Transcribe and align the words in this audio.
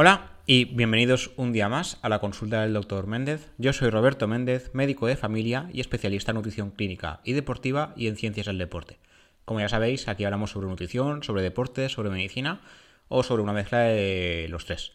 Hola 0.00 0.30
y 0.46 0.66
bienvenidos 0.66 1.32
un 1.36 1.52
día 1.52 1.68
más 1.68 1.98
a 2.02 2.08
la 2.08 2.20
consulta 2.20 2.62
del 2.62 2.72
Dr. 2.72 3.08
Méndez. 3.08 3.50
Yo 3.58 3.72
soy 3.72 3.90
Roberto 3.90 4.28
Méndez, 4.28 4.70
médico 4.72 5.08
de 5.08 5.16
familia 5.16 5.68
y 5.72 5.80
especialista 5.80 6.30
en 6.30 6.36
nutrición 6.36 6.70
clínica 6.70 7.18
y 7.24 7.32
deportiva 7.32 7.94
y 7.96 8.06
en 8.06 8.14
ciencias 8.14 8.46
del 8.46 8.58
deporte. 8.58 9.00
Como 9.44 9.58
ya 9.58 9.68
sabéis, 9.68 10.06
aquí 10.06 10.24
hablamos 10.24 10.52
sobre 10.52 10.68
nutrición, 10.68 11.24
sobre 11.24 11.42
deporte, 11.42 11.88
sobre 11.88 12.10
medicina 12.10 12.60
o 13.08 13.24
sobre 13.24 13.42
una 13.42 13.52
mezcla 13.52 13.80
de 13.80 14.46
los 14.50 14.66
tres. 14.66 14.92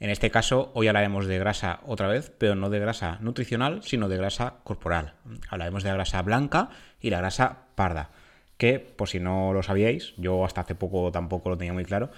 En 0.00 0.10
este 0.10 0.30
caso, 0.30 0.70
hoy 0.74 0.86
hablaremos 0.86 1.24
de 1.24 1.38
grasa 1.38 1.80
otra 1.86 2.08
vez, 2.08 2.30
pero 2.36 2.54
no 2.54 2.68
de 2.68 2.78
grasa 2.78 3.16
nutricional, 3.22 3.82
sino 3.82 4.10
de 4.10 4.18
grasa 4.18 4.56
corporal. 4.64 5.14
Hablaremos 5.48 5.82
de 5.82 5.88
la 5.88 5.94
grasa 5.94 6.20
blanca 6.20 6.68
y 7.00 7.08
la 7.08 7.20
grasa 7.20 7.68
parda, 7.74 8.10
que, 8.58 8.80
por 8.80 9.08
si 9.08 9.18
no 9.18 9.54
lo 9.54 9.62
sabíais, 9.62 10.12
yo 10.18 10.44
hasta 10.44 10.60
hace 10.60 10.74
poco 10.74 11.10
tampoco 11.10 11.48
lo 11.48 11.56
tenía 11.56 11.72
muy 11.72 11.86
claro, 11.86 12.10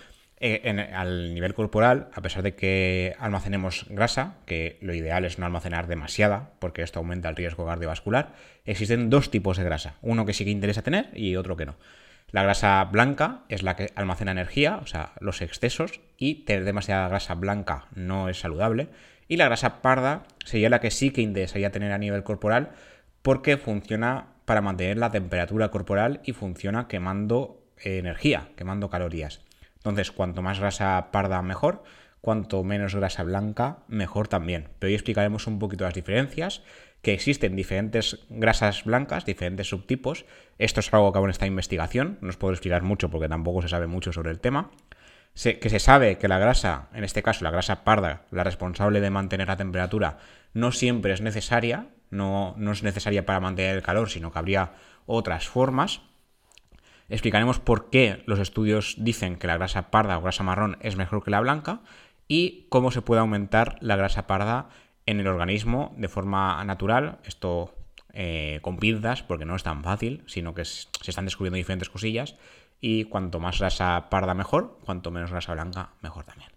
eh, 0.46 0.90
al 0.92 1.32
nivel 1.32 1.54
corporal, 1.54 2.10
a 2.12 2.20
pesar 2.20 2.42
de 2.42 2.54
que 2.54 3.16
almacenemos 3.18 3.86
grasa, 3.88 4.34
que 4.44 4.76
lo 4.82 4.92
ideal 4.92 5.24
es 5.24 5.38
no 5.38 5.46
almacenar 5.46 5.86
demasiada, 5.86 6.50
porque 6.58 6.82
esto 6.82 6.98
aumenta 6.98 7.30
el 7.30 7.36
riesgo 7.36 7.64
cardiovascular, 7.64 8.34
existen 8.66 9.08
dos 9.08 9.30
tipos 9.30 9.56
de 9.56 9.64
grasa. 9.64 9.94
Uno 10.02 10.26
que 10.26 10.34
sí 10.34 10.44
que 10.44 10.50
interesa 10.50 10.82
tener 10.82 11.08
y 11.14 11.36
otro 11.36 11.56
que 11.56 11.64
no. 11.64 11.76
La 12.30 12.42
grasa 12.42 12.84
blanca 12.84 13.44
es 13.48 13.62
la 13.62 13.74
que 13.74 13.90
almacena 13.94 14.32
energía, 14.32 14.76
o 14.82 14.86
sea, 14.86 15.12
los 15.18 15.40
excesos, 15.40 16.00
y 16.18 16.44
tener 16.44 16.64
demasiada 16.64 17.08
grasa 17.08 17.34
blanca 17.34 17.86
no 17.94 18.28
es 18.28 18.38
saludable. 18.40 18.88
Y 19.28 19.38
la 19.38 19.46
grasa 19.46 19.80
parda 19.80 20.24
sería 20.44 20.68
la 20.68 20.80
que 20.80 20.90
sí 20.90 21.10
que 21.10 21.22
interesaría 21.22 21.70
tener 21.70 21.90
a 21.90 21.96
nivel 21.96 22.22
corporal, 22.22 22.72
porque 23.22 23.56
funciona 23.56 24.26
para 24.44 24.60
mantener 24.60 24.98
la 24.98 25.10
temperatura 25.10 25.70
corporal 25.70 26.20
y 26.22 26.32
funciona 26.32 26.86
quemando 26.86 27.62
energía, 27.78 28.48
quemando 28.56 28.90
calorías. 28.90 29.40
Entonces, 29.84 30.12
cuanto 30.12 30.40
más 30.40 30.60
grasa 30.60 31.10
parda, 31.12 31.42
mejor. 31.42 31.84
Cuanto 32.22 32.64
menos 32.64 32.94
grasa 32.94 33.22
blanca, 33.22 33.80
mejor 33.86 34.28
también. 34.28 34.70
Pero 34.78 34.88
hoy 34.88 34.94
explicaremos 34.94 35.46
un 35.46 35.58
poquito 35.58 35.84
las 35.84 35.92
diferencias, 35.92 36.62
que 37.02 37.12
existen 37.12 37.54
diferentes 37.54 38.20
grasas 38.30 38.84
blancas, 38.84 39.26
diferentes 39.26 39.68
subtipos. 39.68 40.24
Esto 40.58 40.80
es 40.80 40.92
algo 40.94 41.12
que 41.12 41.18
aún 41.18 41.28
está 41.28 41.44
en 41.44 41.52
investigación, 41.52 42.16
no 42.22 42.30
os 42.30 42.38
puedo 42.38 42.54
explicar 42.54 42.82
mucho 42.82 43.10
porque 43.10 43.28
tampoco 43.28 43.60
se 43.60 43.68
sabe 43.68 43.86
mucho 43.86 44.10
sobre 44.10 44.30
el 44.30 44.40
tema. 44.40 44.70
que 45.34 45.68
se 45.68 45.78
sabe 45.78 46.16
que 46.16 46.28
la 46.28 46.38
grasa, 46.38 46.88
en 46.94 47.04
este 47.04 47.22
caso 47.22 47.44
la 47.44 47.50
grasa 47.50 47.84
parda, 47.84 48.22
la 48.30 48.42
responsable 48.42 49.02
de 49.02 49.10
mantener 49.10 49.48
la 49.48 49.58
temperatura, 49.58 50.16
no 50.54 50.72
siempre 50.72 51.12
es 51.12 51.20
necesaria, 51.20 51.88
no, 52.08 52.54
no 52.56 52.72
es 52.72 52.82
necesaria 52.82 53.26
para 53.26 53.40
mantener 53.40 53.76
el 53.76 53.82
calor, 53.82 54.08
sino 54.08 54.32
que 54.32 54.38
habría 54.38 54.72
otras 55.04 55.46
formas. 55.46 56.00
Explicaremos 57.08 57.60
por 57.60 57.90
qué 57.90 58.22
los 58.26 58.38
estudios 58.38 58.96
dicen 58.98 59.36
que 59.36 59.46
la 59.46 59.56
grasa 59.56 59.90
parda 59.90 60.18
o 60.18 60.22
grasa 60.22 60.42
marrón 60.42 60.78
es 60.80 60.96
mejor 60.96 61.22
que 61.22 61.30
la 61.30 61.40
blanca 61.40 61.80
y 62.28 62.66
cómo 62.70 62.90
se 62.90 63.02
puede 63.02 63.20
aumentar 63.20 63.76
la 63.80 63.96
grasa 63.96 64.26
parda 64.26 64.68
en 65.06 65.20
el 65.20 65.26
organismo 65.26 65.94
de 65.98 66.08
forma 66.08 66.64
natural. 66.64 67.18
Esto 67.24 67.74
eh, 68.12 68.60
con 68.62 68.78
pinzas, 68.78 69.22
porque 69.22 69.44
no 69.44 69.56
es 69.56 69.62
tan 69.62 69.82
fácil, 69.82 70.22
sino 70.26 70.54
que 70.54 70.64
se 70.64 70.88
están 71.06 71.26
descubriendo 71.26 71.56
diferentes 71.56 71.90
cosillas. 71.90 72.36
Y 72.80 73.04
cuanto 73.04 73.40
más 73.40 73.58
grasa 73.58 74.08
parda 74.10 74.34
mejor, 74.34 74.78
cuanto 74.84 75.10
menos 75.10 75.30
grasa 75.30 75.52
blanca 75.52 75.90
mejor 76.00 76.24
también. 76.24 76.50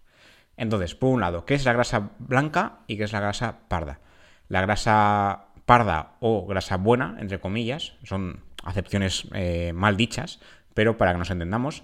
Entonces, 0.56 0.94
por 0.94 1.10
un 1.10 1.20
lado, 1.20 1.44
¿qué 1.44 1.54
es 1.54 1.64
la 1.64 1.72
grasa 1.72 2.10
blanca 2.18 2.80
y 2.86 2.96
qué 2.96 3.04
es 3.04 3.12
la 3.12 3.20
grasa 3.20 3.60
parda? 3.68 4.00
La 4.48 4.60
grasa 4.60 5.48
parda 5.66 6.16
o 6.20 6.46
grasa 6.46 6.76
buena, 6.76 7.16
entre 7.20 7.38
comillas, 7.38 7.94
son 8.02 8.42
acepciones 8.68 9.28
eh, 9.34 9.72
mal 9.74 9.96
dichas, 9.96 10.40
pero 10.74 10.96
para 10.98 11.12
que 11.12 11.18
nos 11.18 11.30
entendamos, 11.30 11.82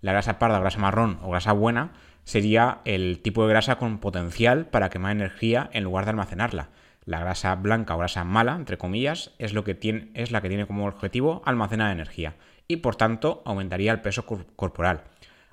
la 0.00 0.12
grasa 0.12 0.38
parda, 0.38 0.60
grasa 0.60 0.78
marrón 0.78 1.18
o 1.22 1.30
grasa 1.30 1.52
buena 1.52 1.92
sería 2.24 2.80
el 2.84 3.20
tipo 3.22 3.42
de 3.46 3.50
grasa 3.50 3.76
con 3.76 3.98
potencial 3.98 4.66
para 4.66 4.90
quemar 4.90 5.12
energía 5.12 5.70
en 5.72 5.84
lugar 5.84 6.04
de 6.04 6.10
almacenarla. 6.10 6.70
La 7.04 7.20
grasa 7.20 7.54
blanca 7.54 7.94
o 7.94 7.98
grasa 7.98 8.24
mala, 8.24 8.56
entre 8.56 8.78
comillas, 8.78 9.32
es, 9.38 9.52
lo 9.52 9.62
que 9.64 9.74
tiene, 9.74 10.10
es 10.14 10.32
la 10.32 10.40
que 10.40 10.48
tiene 10.48 10.66
como 10.66 10.86
objetivo 10.86 11.42
almacenar 11.44 11.92
energía 11.92 12.34
y 12.68 12.78
por 12.78 12.96
tanto 12.96 13.42
aumentaría 13.46 13.92
el 13.92 14.00
peso 14.00 14.26
corporal. 14.26 15.04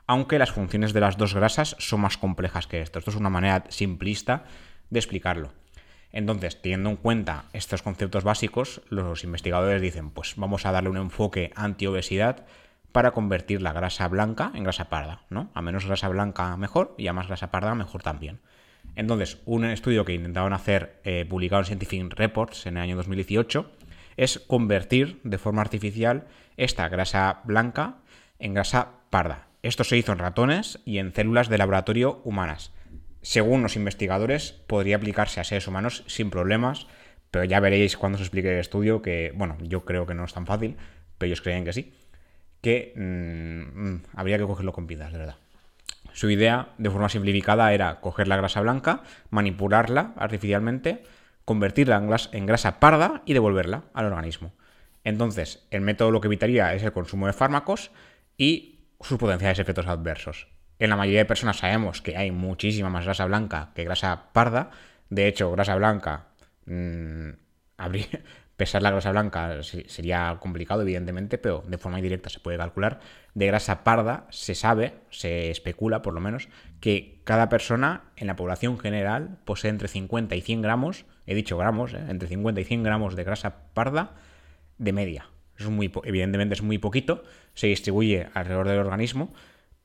Aunque 0.07 0.39
las 0.39 0.51
funciones 0.51 0.93
de 0.93 0.99
las 0.99 1.17
dos 1.17 1.33
grasas 1.33 1.75
son 1.79 2.01
más 2.01 2.17
complejas 2.17 2.67
que 2.67 2.81
esto. 2.81 2.99
Esto 2.99 3.11
es 3.11 3.17
una 3.17 3.29
manera 3.29 3.65
simplista 3.69 4.45
de 4.89 4.99
explicarlo. 4.99 5.53
Entonces, 6.13 6.61
teniendo 6.61 6.91
en 6.91 6.95
cuenta 6.95 7.45
estos 7.53 7.81
conceptos 7.81 8.23
básicos, 8.23 8.81
los 8.89 9.23
investigadores 9.23 9.81
dicen, 9.81 10.11
pues 10.11 10.35
vamos 10.37 10.65
a 10.65 10.71
darle 10.71 10.89
un 10.89 10.97
enfoque 10.97 11.51
anti-obesidad 11.55 12.45
para 12.91 13.11
convertir 13.11 13.63
la 13.63 13.73
grasa 13.73 14.07
blanca 14.07 14.51
en 14.53 14.63
grasa 14.63 14.89
parda, 14.89 15.23
¿no? 15.31 15.49
A 15.55 15.63
menos 15.63 15.87
grasa 15.87 16.07
blanca 16.09 16.55
mejor 16.55 16.93
y 16.99 17.07
a 17.07 17.13
más 17.13 17.27
grasa 17.27 17.49
parda 17.49 17.73
mejor 17.73 18.03
también. 18.03 18.39
Entonces, 18.95 19.39
un 19.45 19.65
estudio 19.65 20.05
que 20.05 20.13
intentaron 20.13 20.53
hacer, 20.53 21.01
eh, 21.03 21.25
publicado 21.27 21.61
en 21.61 21.65
Scientific 21.65 22.13
Reports 22.13 22.67
en 22.67 22.77
el 22.77 22.83
año 22.83 22.95
2018, 22.95 23.71
es 24.15 24.37
convertir 24.37 25.19
de 25.23 25.39
forma 25.39 25.63
artificial 25.63 26.27
esta 26.57 26.87
grasa 26.89 27.41
blanca 27.45 27.95
en 28.37 28.53
grasa 28.53 28.99
parda. 29.09 29.47
Esto 29.63 29.83
se 29.83 29.97
hizo 29.97 30.11
en 30.11 30.19
ratones 30.19 30.79
y 30.85 30.99
en 30.99 31.11
células 31.11 31.49
de 31.49 31.57
laboratorio 31.57 32.21
humanas 32.23 32.71
según 33.23 33.63
los 33.63 33.75
investigadores, 33.75 34.51
podría 34.67 34.97
aplicarse 34.97 35.39
a 35.39 35.43
seres 35.43 35.67
humanos 35.67 36.03
sin 36.07 36.29
problemas, 36.29 36.87
pero 37.31 37.45
ya 37.45 37.59
veréis 37.59 37.97
cuando 37.97 38.17
os 38.17 38.21
explique 38.21 38.51
el 38.51 38.59
estudio 38.59 39.01
que, 39.01 39.31
bueno, 39.33 39.57
yo 39.61 39.85
creo 39.85 40.05
que 40.05 40.13
no 40.13 40.25
es 40.25 40.33
tan 40.33 40.45
fácil, 40.45 40.75
pero 41.17 41.27
ellos 41.27 41.41
creen 41.41 41.65
que 41.65 41.73
sí, 41.73 41.93
que 42.61 42.93
mm, 42.95 43.87
mm, 43.87 44.03
habría 44.13 44.37
que 44.37 44.45
cogerlo 44.45 44.73
con 44.73 44.87
pinzas, 44.87 45.13
de 45.13 45.19
verdad. 45.19 45.37
Su 46.11 46.29
idea, 46.29 46.69
de 46.77 46.89
forma 46.89 47.09
simplificada, 47.09 47.73
era 47.73 48.01
coger 48.01 48.27
la 48.27 48.37
grasa 48.37 48.61
blanca, 48.61 49.03
manipularla 49.31 50.13
artificialmente, 50.17 51.03
convertirla 51.45 51.95
en 51.95 52.07
grasa, 52.07 52.29
en 52.33 52.45
grasa 52.45 52.79
parda 52.79 53.23
y 53.25 53.33
devolverla 53.33 53.85
al 53.93 54.05
organismo. 54.05 54.53
Entonces, 55.03 55.65
el 55.71 55.81
método 55.81 56.11
lo 56.11 56.21
que 56.21 56.27
evitaría 56.27 56.73
es 56.73 56.83
el 56.83 56.91
consumo 56.91 57.27
de 57.27 57.33
fármacos 57.33 57.89
y 58.37 58.81
sus 59.01 59.17
potenciales 59.17 59.59
efectos 59.59 59.87
adversos. 59.87 60.52
En 60.83 60.89
la 60.89 60.97
mayoría 60.97 61.19
de 61.21 61.25
personas 61.25 61.59
sabemos 61.59 62.01
que 62.01 62.17
hay 62.17 62.31
muchísima 62.31 62.89
más 62.89 63.05
grasa 63.05 63.25
blanca 63.25 63.69
que 63.73 63.85
grasa 63.85 64.33
parda. 64.33 64.69
De 65.09 65.29
hecho, 65.29 65.49
grasa 65.49 65.75
blanca, 65.75 66.25
mmm, 66.65 67.29
pesar 68.57 68.81
la 68.81 68.91
grasa 68.91 69.11
blanca 69.11 69.63
sería 69.63 70.35
complicado, 70.41 70.81
evidentemente, 70.81 71.37
pero 71.37 71.63
de 71.65 71.77
forma 71.77 71.99
indirecta 71.99 72.29
se 72.29 72.41
puede 72.41 72.57
calcular. 72.57 72.99
De 73.33 73.47
grasa 73.47 73.85
parda 73.85 74.27
se 74.29 74.55
sabe, 74.55 74.95
se 75.09 75.51
especula 75.51 76.01
por 76.01 76.13
lo 76.13 76.19
menos, 76.19 76.49
que 76.81 77.21
cada 77.23 77.47
persona 77.47 78.11
en 78.17 78.27
la 78.27 78.35
población 78.35 78.77
general 78.77 79.37
posee 79.45 79.69
entre 79.69 79.87
50 79.87 80.35
y 80.35 80.41
100 80.41 80.63
gramos, 80.63 81.05
he 81.25 81.33
dicho 81.33 81.57
gramos, 81.57 81.93
¿eh? 81.93 82.03
entre 82.09 82.27
50 82.27 82.59
y 82.59 82.65
100 82.65 82.83
gramos 82.83 83.15
de 83.15 83.23
grasa 83.23 83.71
parda 83.73 84.15
de 84.79 84.91
media. 84.91 85.29
Es 85.57 85.65
muy, 85.69 85.89
evidentemente 86.03 86.55
es 86.55 86.61
muy 86.61 86.77
poquito, 86.77 87.23
se 87.53 87.67
distribuye 87.67 88.27
alrededor 88.33 88.67
del 88.67 88.79
organismo, 88.79 89.33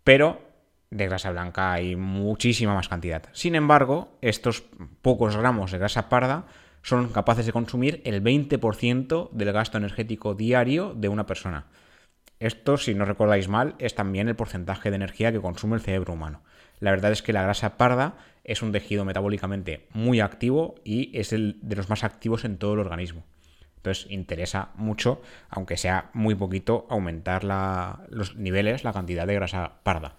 pero 0.02 0.47
de 0.90 1.06
grasa 1.06 1.30
blanca 1.30 1.72
hay 1.72 1.96
muchísima 1.96 2.74
más 2.74 2.88
cantidad. 2.88 3.24
Sin 3.32 3.54
embargo, 3.54 4.16
estos 4.22 4.64
pocos 5.02 5.36
gramos 5.36 5.72
de 5.72 5.78
grasa 5.78 6.08
parda 6.08 6.46
son 6.82 7.08
capaces 7.08 7.46
de 7.46 7.52
consumir 7.52 8.00
el 8.04 8.22
20% 8.22 9.30
del 9.32 9.52
gasto 9.52 9.78
energético 9.78 10.34
diario 10.34 10.94
de 10.94 11.08
una 11.08 11.26
persona. 11.26 11.66
Esto, 12.40 12.76
si 12.76 12.94
no 12.94 13.04
recordáis 13.04 13.48
mal, 13.48 13.74
es 13.78 13.94
también 13.94 14.28
el 14.28 14.36
porcentaje 14.36 14.90
de 14.90 14.96
energía 14.96 15.32
que 15.32 15.40
consume 15.40 15.76
el 15.76 15.82
cerebro 15.82 16.14
humano. 16.14 16.42
La 16.78 16.92
verdad 16.92 17.10
es 17.10 17.22
que 17.22 17.32
la 17.32 17.42
grasa 17.42 17.76
parda 17.76 18.16
es 18.44 18.62
un 18.62 18.70
tejido 18.70 19.04
metabólicamente 19.04 19.88
muy 19.92 20.20
activo 20.20 20.76
y 20.84 21.16
es 21.18 21.32
el 21.32 21.58
de 21.62 21.76
los 21.76 21.90
más 21.90 22.04
activos 22.04 22.44
en 22.44 22.56
todo 22.56 22.74
el 22.74 22.78
organismo. 22.78 23.24
Entonces 23.76 24.06
interesa 24.10 24.70
mucho, 24.76 25.20
aunque 25.48 25.76
sea 25.76 26.10
muy 26.12 26.34
poquito, 26.34 26.86
aumentar 26.88 27.44
los 27.44 28.36
niveles, 28.36 28.84
la 28.84 28.92
cantidad 28.92 29.26
de 29.26 29.34
grasa 29.34 29.80
parda. 29.82 30.14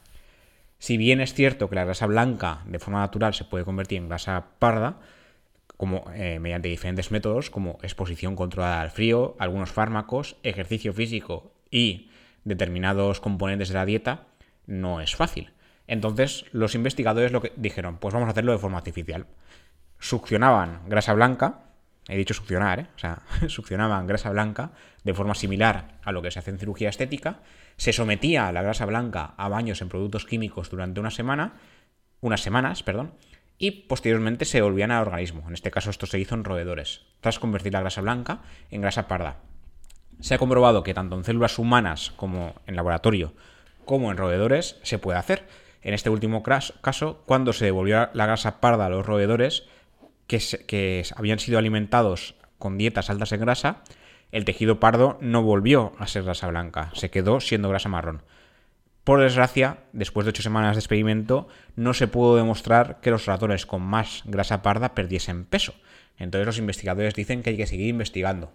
Si 0.80 0.98
bien 0.98 1.20
es 1.20 1.34
cierto 1.34 1.70
que 1.70 1.76
la 1.76 1.84
grasa 1.84 2.08
blanca 2.08 2.62
de 2.66 2.80
forma 2.80 3.02
natural 3.02 3.34
se 3.34 3.44
puede 3.44 3.66
convertir 3.66 3.98
en 3.98 4.08
grasa 4.08 4.46
parda, 4.60 5.00
como, 5.76 6.06
eh, 6.14 6.40
mediante 6.40 6.68
diferentes 6.68 7.12
métodos 7.12 7.50
como 7.50 7.78
exposición 7.84 8.36
controlada 8.36 8.82
al 8.82 8.92
frío, 8.92 9.36
algunos 9.40 9.72
fármacos, 9.72 10.38
ejercicio 10.44 10.94
físico 10.94 11.54
y 11.70 12.10
determinados 12.44 13.20
componentes 13.20 13.70
de 13.70 13.76
la 13.76 13.86
dieta, 13.86 14.28
no 14.68 15.02
es 15.02 15.16
fácil. 15.16 15.52
Entonces 15.88 16.46
los 16.52 16.76
investigadores 16.76 17.32
lo 17.32 17.42
que 17.42 17.54
dijeron, 17.56 17.98
pues 17.98 18.14
vamos 18.14 18.28
a 18.28 18.32
hacerlo 18.32 18.52
de 18.52 18.58
forma 18.58 18.78
artificial. 18.78 19.26
Succionaban 20.00 20.82
grasa 20.88 21.14
blanca, 21.14 21.69
he 22.10 22.18
dicho 22.18 22.34
succionar, 22.34 22.80
¿eh? 22.80 22.88
o 22.96 23.00
sea, 23.00 23.22
succionaban 23.48 24.08
grasa 24.08 24.32
blanca 24.32 24.72
de 25.04 25.14
forma 25.14 25.36
similar 25.36 26.00
a 26.04 26.12
lo 26.12 26.22
que 26.22 26.32
se 26.32 26.40
hace 26.40 26.52
en 26.52 26.60
cirugía 26.60 26.90
estética, 26.90 27.40
se 27.78 27.94
sometía 27.94 28.48
a 28.48 28.52
la 28.52 28.62
grasa 28.62 28.86
blanca 28.86 29.34
a 29.38 29.48
baños 29.48 29.82
en 29.82 29.90
productos 29.90 30.26
químicos 30.26 30.70
durante 30.70 31.00
una 31.00 31.12
semana, 31.12 31.54
unas 32.20 32.42
semanas, 32.42 32.84
perdón, 32.84 33.14
y 33.58 33.72
posteriormente 33.72 34.46
se 34.46 34.62
volvían 34.62 34.92
al 34.92 35.06
organismo. 35.06 35.44
En 35.48 35.54
este 35.54 35.72
caso 35.72 35.90
esto 35.90 36.06
se 36.06 36.20
hizo 36.20 36.36
en 36.36 36.44
roedores, 36.44 37.02
tras 37.22 37.40
convertir 37.40 37.74
la 37.74 37.82
grasa 37.82 38.02
blanca 38.02 38.42
en 38.72 38.82
grasa 38.82 39.08
parda. 39.08 39.38
Se 40.20 40.34
ha 40.34 40.38
comprobado 40.38 40.84
que 40.84 40.94
tanto 40.94 41.16
en 41.16 41.24
células 41.24 41.60
humanas 41.60 42.12
como 42.16 42.56
en 42.68 42.76
laboratorio, 42.76 43.34
como 43.86 44.12
en 44.12 44.18
roedores, 44.18 44.78
se 44.84 45.00
puede 45.00 45.20
hacer. 45.20 45.48
en 45.82 45.94
este 45.94 46.10
último 46.10 46.44
caso, 46.44 47.24
cuando 47.26 47.54
se 47.54 47.66
devolvió 47.66 48.10
la 48.14 48.26
grasa 48.26 48.60
parda 48.60 48.88
a 48.88 48.90
los 48.90 49.06
roedores 49.06 49.64
que, 50.30 51.04
habían 51.16 51.40
sido 51.40 51.58
alimentados 51.58 52.36
con 52.60 52.78
dietas 52.78 53.10
altas 53.10 53.32
en 53.32 53.42
grasa, 53.42 53.84
el 54.32 54.46
tejido 54.46 54.80
pardo 54.80 55.18
no 55.22 55.42
volvió 55.42 55.94
a 55.98 56.08
ser 56.08 56.24
grasa 56.24 56.48
blanca, 56.48 56.92
se 56.94 57.10
quedó 57.10 57.40
siendo 57.40 57.68
grasa 57.68 57.90
marrón. 57.90 58.22
Por 59.04 59.22
desgracia, 59.22 59.80
después 59.92 60.26
de 60.26 60.30
ocho 60.30 60.44
semanas 60.44 60.76
de 60.76 60.82
experimento, 60.82 61.48
no 61.76 61.96
se 61.96 62.08
pudo 62.08 62.36
demostrar 62.36 63.00
que 63.02 63.10
los 63.10 63.26
ratones 63.26 63.66
con 63.66 63.82
más 63.82 64.22
grasa 64.26 64.62
parda 64.62 64.94
perdiesen 64.94 65.46
peso. 65.46 65.74
Entonces 66.18 66.46
los 66.46 66.60
investigadores 66.60 67.16
dicen 67.16 67.42
que 67.42 67.50
hay 67.50 67.58
que 67.58 67.66
seguir 67.66 67.88
investigando. 67.88 68.52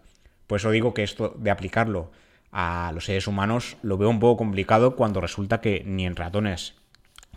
Por 0.46 0.60
eso 0.60 0.70
digo 0.70 0.94
que 0.94 1.02
esto 1.02 1.34
de 1.36 1.50
aplicarlo 1.50 2.12
a 2.52 2.92
los 2.94 3.06
seres 3.06 3.26
humanos 3.26 3.76
lo 3.82 3.98
veo 3.98 4.10
un 4.10 4.20
poco 4.20 4.36
complicado 4.36 4.94
cuando 4.94 5.20
resulta 5.20 5.60
que 5.60 5.82
ni 5.84 6.06
en 6.06 6.14
ratones 6.14 6.74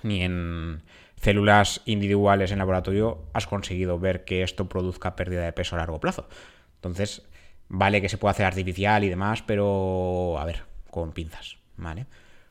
ni 0.03 0.21
en 0.21 0.83
células 1.19 1.81
individuales 1.85 2.51
en 2.51 2.59
laboratorio 2.59 3.23
has 3.33 3.47
conseguido 3.47 3.99
ver 3.99 4.23
que 4.23 4.43
esto 4.43 4.69
produzca 4.69 5.15
pérdida 5.15 5.43
de 5.43 5.53
peso 5.53 5.75
a 5.75 5.79
largo 5.79 5.99
plazo. 5.99 6.27
Entonces, 6.75 7.23
vale 7.67 8.01
que 8.01 8.09
se 8.09 8.17
pueda 8.17 8.31
hacer 8.31 8.45
artificial 8.45 9.03
y 9.03 9.09
demás, 9.09 9.43
pero 9.43 10.37
a 10.39 10.45
ver, 10.45 10.63
con 10.89 11.11
pinzas, 11.11 11.57
¿vale? 11.75 12.05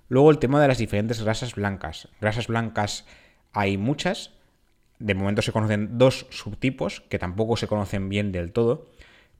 Luego 0.08 0.30
el 0.30 0.38
tema 0.38 0.60
de 0.60 0.68
las 0.68 0.78
diferentes 0.78 1.22
grasas 1.22 1.54
blancas. 1.54 2.08
Grasas 2.20 2.46
blancas 2.46 3.06
hay 3.52 3.76
muchas. 3.76 4.32
De 4.98 5.14
momento 5.14 5.42
se 5.42 5.52
conocen 5.52 5.98
dos 5.98 6.26
subtipos 6.30 7.00
que 7.08 7.18
tampoco 7.18 7.56
se 7.56 7.66
conocen 7.66 8.08
bien 8.08 8.32
del 8.32 8.52
todo. 8.52 8.86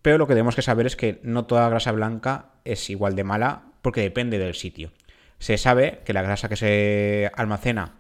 Pero 0.03 0.19
lo 0.19 0.27
que 0.27 0.35
tenemos 0.35 0.57
que 0.57 0.63
saber 0.63 0.87
es 0.87 0.97
que 0.97 1.21
no 1.23 1.47
toda 1.47 1.69
grasa 1.69 1.93
blanca 1.93 2.51
es 2.65 2.91
igual 2.91 3.17
de 3.17 3.25
mala 3.25 3.63
porque 3.83 4.03
depende 4.03 4.39
del 4.39 4.55
sitio. 4.55 4.93
Se 5.39 5.59
sabe 5.59 6.01
que 6.05 6.13
la 6.13 6.23
grasa 6.23 6.49
que 6.49 6.57
se 6.57 7.31
almacena 7.35 7.95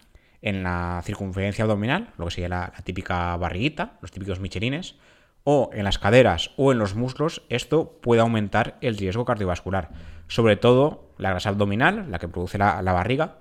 en 0.47 0.63
la 0.63 1.03
circunferencia 1.05 1.65
abdominal, 1.65 2.13
lo 2.19 2.27
que 2.27 2.31
sería 2.31 2.49
la, 2.49 2.73
la 2.75 2.83
típica 2.85 3.37
barriguita, 3.37 3.99
los 4.01 4.13
típicos 4.13 4.39
michelines, 4.39 4.95
o 5.43 5.71
en 5.73 5.85
las 5.85 5.99
caderas 5.99 6.51
o 6.57 6.73
en 6.73 6.79
los 6.79 6.95
muslos, 6.97 7.43
esto 7.49 7.99
puede 8.01 8.21
aumentar 8.21 8.79
el 8.81 8.97
riesgo 8.97 9.25
cardiovascular. 9.25 9.91
Sobre 10.29 10.57
todo 10.57 11.11
la 11.19 11.31
grasa 11.31 11.49
abdominal, 11.49 12.11
la 12.11 12.19
que 12.19 12.29
produce 12.29 12.59
la, 12.59 12.81
barriga, 12.83 13.39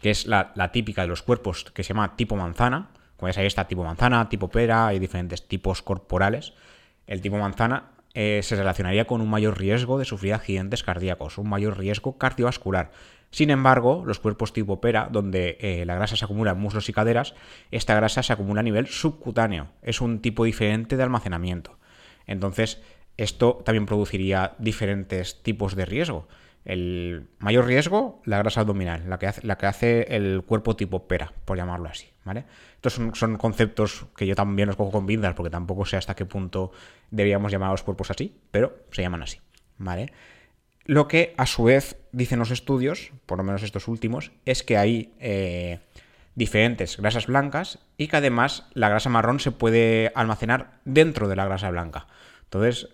que 0.00 0.10
es 0.10 0.26
la, 0.26 0.52
típica 0.72 1.02
de 1.02 1.08
los 1.08 1.22
cuerpos 1.22 1.64
que 1.74 1.82
se 1.82 1.94
llama 1.94 2.16
tipo 2.16 2.36
manzana. 2.36 2.90
Como 3.16 3.28
ya 3.28 3.34
sabéis, 3.34 3.52
está 3.52 3.66
tipo 3.66 3.84
manzana, 3.84 4.28
tipo 4.28 4.48
pera, 4.48 4.86
hay 4.86 4.98
diferentes 4.98 5.46
tipos 5.48 5.82
corporales. 5.82 6.52
El 7.06 7.20
tipo 7.20 7.36
manzana 7.36 7.92
eh, 8.14 8.40
se 8.42 8.56
relacionaría 8.56 9.06
con 9.06 9.20
un 9.20 9.28
mayor 9.28 9.58
riesgo 9.58 9.98
de 9.98 10.04
sufrir 10.04 10.34
accidentes 10.34 10.82
cardíacos, 10.82 11.36
un 11.38 11.48
mayor 11.48 11.78
riesgo 11.78 12.16
cardiovascular. 12.16 12.92
Sin 13.34 13.50
embargo, 13.50 14.04
los 14.06 14.20
cuerpos 14.20 14.52
tipo 14.52 14.80
pera, 14.80 15.08
donde 15.10 15.58
eh, 15.58 15.84
la 15.86 15.96
grasa 15.96 16.14
se 16.14 16.24
acumula 16.24 16.52
en 16.52 16.58
muslos 16.60 16.88
y 16.88 16.92
caderas, 16.92 17.34
esta 17.72 17.96
grasa 17.96 18.22
se 18.22 18.32
acumula 18.32 18.60
a 18.60 18.62
nivel 18.62 18.86
subcutáneo. 18.86 19.66
Es 19.82 20.00
un 20.00 20.20
tipo 20.20 20.44
diferente 20.44 20.96
de 20.96 21.02
almacenamiento. 21.02 21.76
Entonces, 22.28 22.80
esto 23.16 23.60
también 23.64 23.86
produciría 23.86 24.54
diferentes 24.58 25.42
tipos 25.42 25.74
de 25.74 25.84
riesgo. 25.84 26.28
El 26.64 27.26
mayor 27.40 27.66
riesgo, 27.66 28.22
la 28.24 28.38
grasa 28.38 28.60
abdominal, 28.60 29.10
la 29.10 29.18
que 29.18 29.26
hace, 29.26 29.42
que 29.42 29.66
hace 29.66 30.14
el 30.14 30.44
cuerpo 30.46 30.76
tipo 30.76 31.08
pera, 31.08 31.32
por 31.44 31.56
llamarlo 31.56 31.88
así. 31.88 32.06
¿vale? 32.24 32.44
Estos 32.76 32.92
son, 32.92 33.16
son, 33.16 33.36
conceptos 33.36 34.06
que 34.16 34.28
yo 34.28 34.36
también 34.36 34.68
los 34.68 34.76
cojo 34.76 34.92
con 34.92 35.06
pinzas 35.06 35.34
porque 35.34 35.50
tampoco 35.50 35.84
sé 35.84 35.96
hasta 35.96 36.14
qué 36.14 36.24
punto 36.24 36.70
deberíamos 37.10 37.50
llamar 37.50 37.70
a 37.70 37.72
los 37.72 37.82
cuerpos 37.82 38.12
así, 38.12 38.32
pero 38.52 38.76
se 38.92 39.02
llaman 39.02 39.24
así. 39.24 39.40
¿vale? 39.76 40.12
Lo 40.86 41.08
que 41.08 41.34
a 41.38 41.46
su 41.46 41.64
vez 41.64 41.96
dicen 42.12 42.38
los 42.38 42.50
estudios, 42.50 43.12
por 43.26 43.38
lo 43.38 43.44
menos 43.44 43.62
estos 43.62 43.88
últimos, 43.88 44.32
es 44.44 44.62
que 44.62 44.76
hay 44.76 45.14
eh, 45.18 45.80
diferentes 46.34 46.98
grasas 46.98 47.26
blancas 47.26 47.78
y 47.96 48.08
que 48.08 48.16
además 48.16 48.68
la 48.74 48.90
grasa 48.90 49.08
marrón 49.08 49.40
se 49.40 49.50
puede 49.50 50.12
almacenar 50.14 50.80
dentro 50.84 51.28
de 51.28 51.36
la 51.36 51.46
grasa 51.46 51.70
blanca. 51.70 52.06
Entonces, 52.44 52.88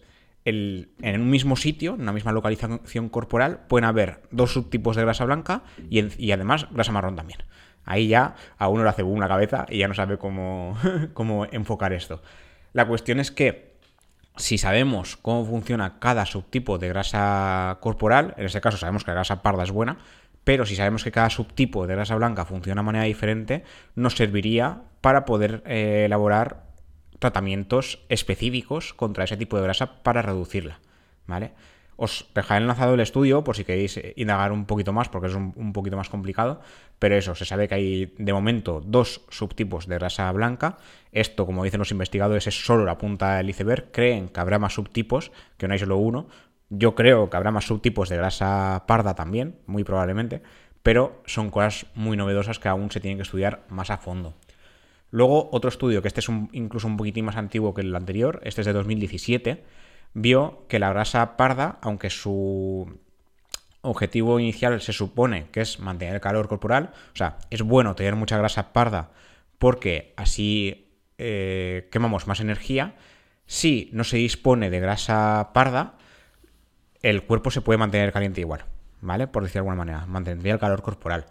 en 0.45 1.21
un 1.21 1.31
mismo 1.31 1.57
sitio, 1.57 1.95
en 1.95 2.03
una 2.03 2.13
misma 2.13 2.33
localización 2.33 3.09
corporal, 3.09 3.61
pueden 3.69 3.85
haber 3.85 4.23
dos 4.31 4.53
subtipos 4.53 4.97
de 4.97 5.03
grasa 5.03 5.25
blanca 5.25 5.63
y, 5.89 6.33
además 6.33 6.67
grasa 6.71 6.93
marrón 6.93 7.17
también. 7.17 7.41
Ahí 7.85 8.09
ya 8.09 8.37
a 8.57 8.69
uno 8.69 8.85
le 8.85 8.89
hace 8.89 9.03
una 9.03 9.29
cabeza 9.29 9.67
y 9.69 9.79
ya 9.79 9.89
no 9.89 9.95
sabe 9.95 10.17
cómo, 10.17 10.79
cómo 11.13 11.47
enfocar 11.47 11.93
esto. 11.93 12.23
La 12.73 12.87
cuestión 12.87 13.21
es 13.21 13.31
que 13.31 13.70
si 14.37 14.59
sabemos 14.59 15.17
cómo 15.17 15.45
funciona 15.45 15.99
cada 15.99 16.27
subtipo 16.27 16.79
de 16.79 16.89
grasa 16.89 17.79
corporal, 17.81 18.35
en 18.37 18.47
este 18.47 18.61
caso 18.61 18.77
sabemos 18.77 19.05
que 19.05 19.11
la 19.11 19.17
grasa 19.17 19.43
parda 19.43 19.65
es 19.65 19.71
buena, 19.71 19.99
pero 20.45 20.67
si 20.67 20.77
sabemos 20.77 21.05
que 21.05 21.13
cada 21.13 21.31
subtipo 21.31 21.87
de 21.87 21.95
grasa 21.95 22.17
blanca 22.17 22.45
funciona 22.45 22.81
de 22.81 22.87
manera 22.87 23.05
diferente, 23.05 23.65
nos 23.95 24.17
serviría 24.17 24.83
para 25.01 25.25
poder 25.25 25.63
eh, 25.67 26.05
elaborar 26.07 26.65
tratamientos 27.19 28.01
específicos 28.09 28.95
contra 28.95 29.25
ese 29.25 29.37
tipo 29.37 29.57
de 29.57 29.63
grasa 29.63 30.03
para 30.03 30.23
reducirla. 30.23 30.81
¿Vale? 31.27 31.53
Os 32.03 32.25
dejaré 32.35 32.63
enlazado 32.63 32.95
el 32.95 33.01
estudio 33.01 33.45
por 33.45 33.57
si 33.57 33.65
queréis 33.65 33.99
eh, 33.99 34.15
indagar 34.17 34.53
un 34.53 34.65
poquito 34.65 34.91
más, 34.91 35.11
porque 35.11 35.27
es 35.27 35.35
un, 35.35 35.75
poquito 35.75 35.99
más 35.99 36.09
complicado. 36.09 36.63
Pero 36.99 37.15
eso, 37.15 37.35
se 37.35 37.45
sabe 37.45 37.69
que 37.69 37.75
hay 37.75 38.15
de 38.17 38.33
momento 38.33 38.81
dos 38.83 39.21
subtipos 39.29 39.87
de 39.87 39.97
grasa 39.97 40.33
blanca. 40.33 40.79
Esto, 41.13 41.45
como 41.45 41.63
dicen 41.63 41.79
los 41.79 41.91
investigadores, 41.91 42.47
es 42.47 42.65
solo 42.65 42.87
la 42.87 42.97
punta 42.97 43.37
del 43.37 43.51
iceberg. 43.51 43.93
Creen 43.93 44.31
que 44.31 44.41
habrá 44.41 44.59
más 44.59 44.73
subtipos, 44.73 45.31
que 45.59 45.69
no 45.69 45.75
hay 45.75 45.79
solo 45.79 45.99
uno. 45.99 46.29
Yo 46.71 46.95
creo 46.95 47.29
que 47.29 47.37
habrá 47.37 47.51
más 47.51 47.67
subtipos 47.67 48.09
de 48.09 48.17
grasa 48.17 48.85
parda 48.87 49.15
también, 49.15 49.57
muy 49.67 49.85
probablemente. 49.85 50.41
Pero 50.83 51.21
son 51.27 51.51
cosas 51.51 51.85
muy 51.95 52.17
novedosas 52.17 52.59
que 52.59 52.69
aún 52.69 52.91
se 52.91 53.01
tienen 53.01 53.19
que 53.19 53.25
estudiar 53.25 53.65
más 53.69 53.91
a 53.91 53.99
fondo. 53.99 54.33
Luego, 55.11 55.51
otro 55.53 55.69
estudio, 55.69 56.01
que 56.01 56.09
este 56.09 56.21
es 56.21 56.29
incluso 56.53 56.87
un 56.87 56.97
poquitín 56.97 57.27
más 57.27 57.37
antiguo 57.37 57.75
que 57.75 57.83
el 57.83 57.95
anterior, 57.95 58.41
este 58.43 58.63
es 58.63 58.67
de 58.67 58.73
2017 58.73 59.63
vio 60.15 60.67
que 60.69 60.79
la 60.79 60.91
grasa 60.91 61.37
parda, 61.37 61.79
aunque 61.83 62.11
su 62.11 62.99
objetivo 63.83 64.39
inicial 64.41 64.81
se 64.81 64.93
supone 64.93 65.49
que 65.51 65.61
es 65.61 65.81
mantener 65.81 66.15
el 66.15 66.21
calor 66.21 66.49
corporal, 66.49 66.91
o 67.13 67.17
sea, 67.17 67.39
es 67.51 67.63
bueno 67.63 67.95
tener 67.95 68.17
mucha 68.17 68.37
grasa 68.37 68.73
parda 68.73 69.11
porque 69.59 70.15
así 70.17 70.91
eh, 71.19 71.89
quemamos 71.93 72.27
más 72.27 72.41
energía, 72.41 72.95
si 73.47 73.91
no 73.93 74.05
se 74.05 74.17
dispone 74.17 74.71
de 74.71 74.81
grasa 74.81 75.51
parda, 75.53 75.99
el 77.03 77.25
cuerpo 77.25 77.51
se 77.51 77.61
puede 77.61 77.79
mantener 77.79 78.13
caliente 78.13 78.41
igual, 78.41 78.65
¿vale? 79.01 79.27
Por 79.27 79.43
decir 79.43 79.55
de 79.55 79.59
alguna 79.61 79.77
manera, 79.77 80.07
mantendría 80.07 80.53
el 80.53 80.61
calor 80.61 80.83
corporal. 80.83 81.27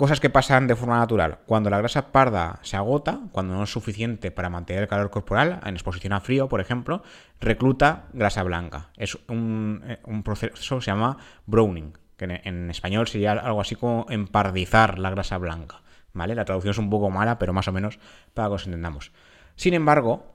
Cosas 0.00 0.18
que 0.18 0.30
pasan 0.30 0.66
de 0.66 0.76
forma 0.76 0.98
natural. 0.98 1.40
Cuando 1.44 1.68
la 1.68 1.76
grasa 1.76 2.10
parda 2.10 2.58
se 2.62 2.74
agota, 2.74 3.20
cuando 3.32 3.52
no 3.52 3.64
es 3.64 3.70
suficiente 3.70 4.30
para 4.30 4.48
mantener 4.48 4.84
el 4.84 4.88
calor 4.88 5.10
corporal, 5.10 5.60
en 5.62 5.74
exposición 5.74 6.14
a 6.14 6.20
frío, 6.20 6.48
por 6.48 6.62
ejemplo, 6.62 7.02
recluta 7.38 8.06
grasa 8.14 8.42
blanca. 8.42 8.88
Es 8.96 9.18
un, 9.28 9.82
eh, 9.86 9.98
proceso 10.24 10.76
que 10.76 10.82
se 10.82 10.90
llama 10.90 11.18
browning, 11.44 11.92
que 12.16 12.40
en, 12.42 12.70
español 12.70 13.08
sería 13.08 13.32
algo 13.32 13.60
así 13.60 13.76
como 13.76 14.06
empardizar 14.08 14.98
la 14.98 15.10
grasa 15.10 15.36
blanca. 15.36 15.82
¿Vale? 16.14 16.34
La 16.34 16.46
traducción 16.46 16.70
es 16.70 16.78
un 16.78 16.88
poco 16.88 17.10
mala, 17.10 17.38
pero 17.38 17.52
más 17.52 17.68
o 17.68 17.72
menos 17.72 17.98
para 18.32 18.48
que 18.48 18.54
os 18.54 18.64
entendamos. 18.64 19.12
Sin 19.54 19.74
embargo, 19.74 20.32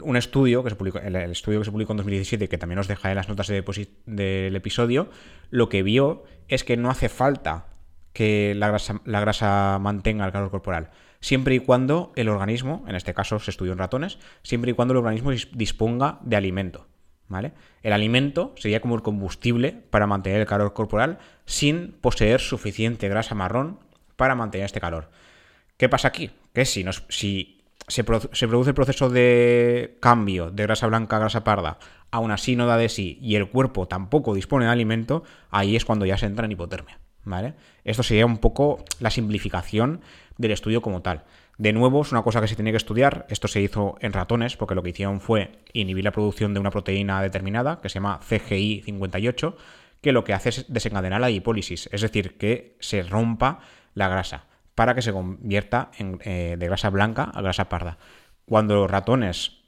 un 0.00 0.16
estudio 0.16 0.64
que 0.64 0.70
se 0.70 0.76
publicó, 0.76 0.98
el, 0.98 1.14
estudio 1.14 1.60
que 1.60 1.66
se 1.66 1.70
publicó 1.70 1.92
en 1.92 1.98
2017, 1.98 2.48
que 2.48 2.58
también 2.58 2.80
os 2.80 2.88
dejaré 2.88 3.14
las 3.14 3.28
notas 3.28 3.46
del 3.46 4.56
episodio, 4.56 5.08
lo 5.50 5.68
que 5.68 5.84
vio 5.84 6.24
es 6.48 6.64
que 6.64 6.76
no 6.76 6.90
hace 6.90 7.08
falta 7.08 7.66
que 8.14 8.54
la 8.56 8.68
grasa, 8.68 9.02
la 9.04 9.20
grasa 9.20 9.78
mantenga 9.78 10.24
el 10.24 10.32
calor 10.32 10.50
corporal. 10.50 10.90
Siempre 11.20 11.54
y 11.56 11.58
cuando 11.58 12.12
el 12.16 12.28
organismo, 12.28 12.84
en 12.88 12.94
este 12.94 13.12
caso 13.12 13.38
se 13.38 13.50
estudió 13.50 13.72
en 13.72 13.78
ratones, 13.78 14.18
siempre 14.42 14.70
y 14.70 14.74
cuando 14.74 14.92
el 14.92 14.98
organismo 14.98 15.32
disponga 15.52 16.18
de 16.22 16.36
alimento. 16.36 16.86
¿Vale? 17.26 17.52
El 17.82 17.94
alimento 17.94 18.54
sería 18.56 18.80
como 18.80 18.94
el 18.94 19.02
combustible 19.02 19.72
para 19.72 20.06
mantener 20.06 20.42
el 20.42 20.46
calor 20.46 20.74
corporal 20.74 21.18
sin 21.46 21.92
poseer 21.92 22.38
suficiente 22.38 23.08
grasa 23.08 23.34
marrón 23.34 23.80
para 24.16 24.34
mantener 24.34 24.66
este 24.66 24.80
calor. 24.80 25.10
¿Qué 25.78 25.88
pasa 25.88 26.08
aquí? 26.08 26.30
Que 26.52 26.66
si, 26.66 26.84
nos, 26.84 27.04
si 27.08 27.62
se, 27.88 28.04
se, 28.32 28.46
produce 28.48 28.70
el 28.70 28.74
proceso 28.74 29.08
de 29.08 29.96
cambio 30.00 30.50
de 30.50 30.64
grasa 30.64 30.86
blanca 30.86 31.16
a 31.16 31.20
grasa 31.20 31.44
parda, 31.44 31.78
aún 32.10 32.30
así 32.30 32.56
no 32.56 32.66
da 32.66 32.76
de 32.76 32.90
sí 32.90 33.18
y 33.22 33.36
el 33.36 33.48
cuerpo 33.48 33.88
tampoco 33.88 34.34
dispone 34.34 34.66
de 34.66 34.72
alimento, 34.72 35.24
ahí 35.50 35.76
es 35.76 35.86
cuando 35.86 36.04
ya 36.04 36.18
se 36.18 36.26
entra 36.26 36.44
en 36.44 36.52
hipotermia. 36.52 37.00
¿Vale? 37.24 37.54
Esto 37.84 38.02
sería 38.02 38.26
un 38.26 38.38
poco 38.38 38.84
la 39.00 39.10
simplificación 39.10 40.00
del 40.38 40.52
estudio 40.52 40.82
como 40.82 41.02
tal. 41.02 41.24
De 41.56 41.72
nuevo, 41.72 42.02
es 42.02 42.10
una 42.10 42.22
cosa 42.22 42.40
que 42.40 42.48
se 42.48 42.56
tiene 42.56 42.72
que 42.72 42.76
estudiar. 42.76 43.26
Esto 43.28 43.46
se 43.46 43.60
hizo 43.60 43.96
en 44.00 44.12
ratones, 44.12 44.56
porque 44.56 44.74
lo 44.74 44.82
que 44.82 44.90
hicieron 44.90 45.20
fue 45.20 45.52
inhibir 45.72 46.04
la 46.04 46.10
producción 46.10 46.52
de 46.52 46.60
una 46.60 46.70
proteína 46.70 47.22
determinada, 47.22 47.80
que 47.80 47.88
se 47.88 47.94
llama 47.94 48.20
CGI58, 48.28 49.54
que 50.00 50.12
lo 50.12 50.24
que 50.24 50.34
hace 50.34 50.48
es 50.48 50.72
desencadenar 50.72 51.20
la 51.20 51.30
hipólisis, 51.30 51.88
es 51.92 52.00
decir, 52.00 52.36
que 52.36 52.76
se 52.80 53.02
rompa 53.02 53.60
la 53.94 54.08
grasa 54.08 54.46
para 54.74 54.94
que 54.94 55.02
se 55.02 55.12
convierta 55.12 55.90
en, 55.98 56.18
eh, 56.24 56.56
de 56.58 56.66
grasa 56.66 56.90
blanca 56.90 57.30
a 57.32 57.40
grasa 57.40 57.68
parda. 57.68 57.98
Cuando 58.44 58.74
los 58.74 58.90
ratones 58.90 59.63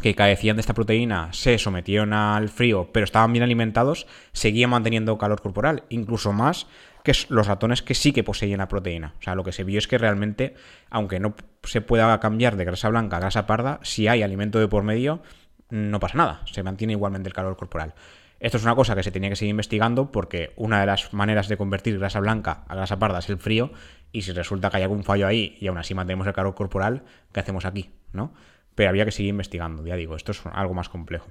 que 0.00 0.14
carecían 0.14 0.56
de 0.56 0.60
esta 0.60 0.74
proteína 0.74 1.32
se 1.32 1.58
sometieron 1.58 2.12
al 2.12 2.48
frío, 2.48 2.90
pero 2.92 3.04
estaban 3.04 3.32
bien 3.32 3.42
alimentados, 3.42 4.06
seguían 4.32 4.70
manteniendo 4.70 5.18
calor 5.18 5.40
corporal, 5.40 5.84
incluso 5.88 6.32
más 6.32 6.66
que 7.02 7.12
los 7.28 7.46
ratones 7.46 7.82
que 7.82 7.94
sí 7.94 8.12
que 8.12 8.24
poseían 8.24 8.58
la 8.58 8.68
proteína. 8.68 9.14
O 9.18 9.22
sea, 9.22 9.34
lo 9.34 9.44
que 9.44 9.52
se 9.52 9.64
vio 9.64 9.78
es 9.78 9.86
que 9.86 9.96
realmente, 9.96 10.54
aunque 10.90 11.20
no 11.20 11.34
se 11.62 11.80
pueda 11.80 12.18
cambiar 12.20 12.56
de 12.56 12.64
grasa 12.64 12.88
blanca 12.88 13.16
a 13.16 13.20
grasa 13.20 13.46
parda, 13.46 13.78
si 13.82 14.08
hay 14.08 14.22
alimento 14.22 14.58
de 14.58 14.68
por 14.68 14.82
medio, 14.82 15.22
no 15.70 16.00
pasa 16.00 16.18
nada, 16.18 16.42
se 16.50 16.62
mantiene 16.62 16.94
igualmente 16.94 17.28
el 17.28 17.34
calor 17.34 17.56
corporal. 17.56 17.94
Esto 18.38 18.58
es 18.58 18.64
una 18.64 18.74
cosa 18.74 18.94
que 18.94 19.02
se 19.02 19.10
tenía 19.10 19.30
que 19.30 19.36
seguir 19.36 19.50
investigando 19.50 20.12
porque 20.12 20.52
una 20.56 20.80
de 20.80 20.86
las 20.86 21.14
maneras 21.14 21.48
de 21.48 21.56
convertir 21.56 21.98
grasa 21.98 22.20
blanca 22.20 22.64
a 22.68 22.74
grasa 22.74 22.98
parda 22.98 23.20
es 23.20 23.28
el 23.30 23.38
frío 23.38 23.72
y 24.12 24.22
si 24.22 24.32
resulta 24.32 24.68
que 24.68 24.76
hay 24.76 24.82
algún 24.82 25.04
fallo 25.04 25.26
ahí 25.26 25.56
y 25.60 25.68
aún 25.68 25.78
así 25.78 25.94
mantenemos 25.94 26.26
el 26.26 26.34
calor 26.34 26.54
corporal, 26.54 27.04
¿qué 27.32 27.40
hacemos 27.40 27.64
aquí? 27.64 27.92
¿no? 28.12 28.34
Pero 28.76 28.90
había 28.90 29.04
que 29.04 29.10
seguir 29.10 29.30
investigando, 29.30 29.84
ya 29.84 29.96
digo, 29.96 30.14
esto 30.14 30.30
es 30.30 30.42
algo 30.52 30.74
más 30.74 30.88
complejo. 30.88 31.26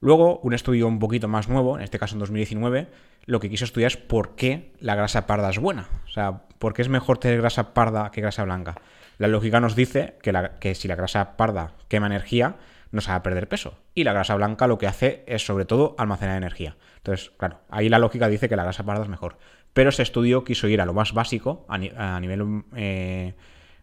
Luego, 0.00 0.40
un 0.40 0.52
estudio 0.52 0.88
un 0.88 0.98
poquito 0.98 1.28
más 1.28 1.48
nuevo, 1.48 1.78
en 1.78 1.84
este 1.84 1.98
caso 1.98 2.14
en 2.16 2.18
2019, 2.18 2.88
lo 3.26 3.40
que 3.40 3.48
quiso 3.48 3.64
estudiar 3.64 3.92
es 3.92 3.96
por 3.96 4.34
qué 4.34 4.72
la 4.80 4.94
grasa 4.94 5.26
parda 5.26 5.48
es 5.50 5.58
buena. 5.58 5.88
O 6.04 6.10
sea, 6.10 6.42
por 6.58 6.74
qué 6.74 6.82
es 6.82 6.88
mejor 6.88 7.18
tener 7.18 7.38
grasa 7.40 7.72
parda 7.72 8.10
que 8.10 8.20
grasa 8.20 8.44
blanca. 8.44 8.74
La 9.18 9.28
lógica 9.28 9.60
nos 9.60 9.76
dice 9.76 10.16
que, 10.20 10.74
si 10.74 10.88
la 10.88 10.96
grasa 10.96 11.36
parda 11.36 11.74
quema 11.88 12.06
energía, 12.06 12.56
nos 12.90 13.08
va 13.08 13.14
a 13.14 13.22
perder 13.22 13.48
peso. 13.48 13.78
Y 13.94 14.04
la 14.04 14.12
grasa 14.12 14.34
blanca 14.34 14.66
lo 14.66 14.78
que 14.78 14.86
hace 14.86 15.24
es 15.26 15.44
sobre 15.44 15.64
todo 15.64 15.94
almacenar 15.98 16.36
energía. 16.36 16.76
Entonces, 16.96 17.30
claro, 17.36 17.60
ahí 17.70 17.88
la 17.88 17.98
lógica 17.98 18.28
dice 18.28 18.48
que 18.48 18.56
la 18.56 18.64
grasa 18.64 18.84
parda 18.84 19.04
es 19.04 19.08
mejor. 19.08 19.38
Pero 19.72 19.90
ese 19.90 20.02
estudio 20.02 20.44
quiso 20.44 20.68
ir 20.68 20.80
a 20.80 20.86
lo 20.86 20.94
más 20.94 21.12
básico, 21.12 21.66
a, 21.68 21.78
nivel 22.20 22.64
eh, 22.76 23.34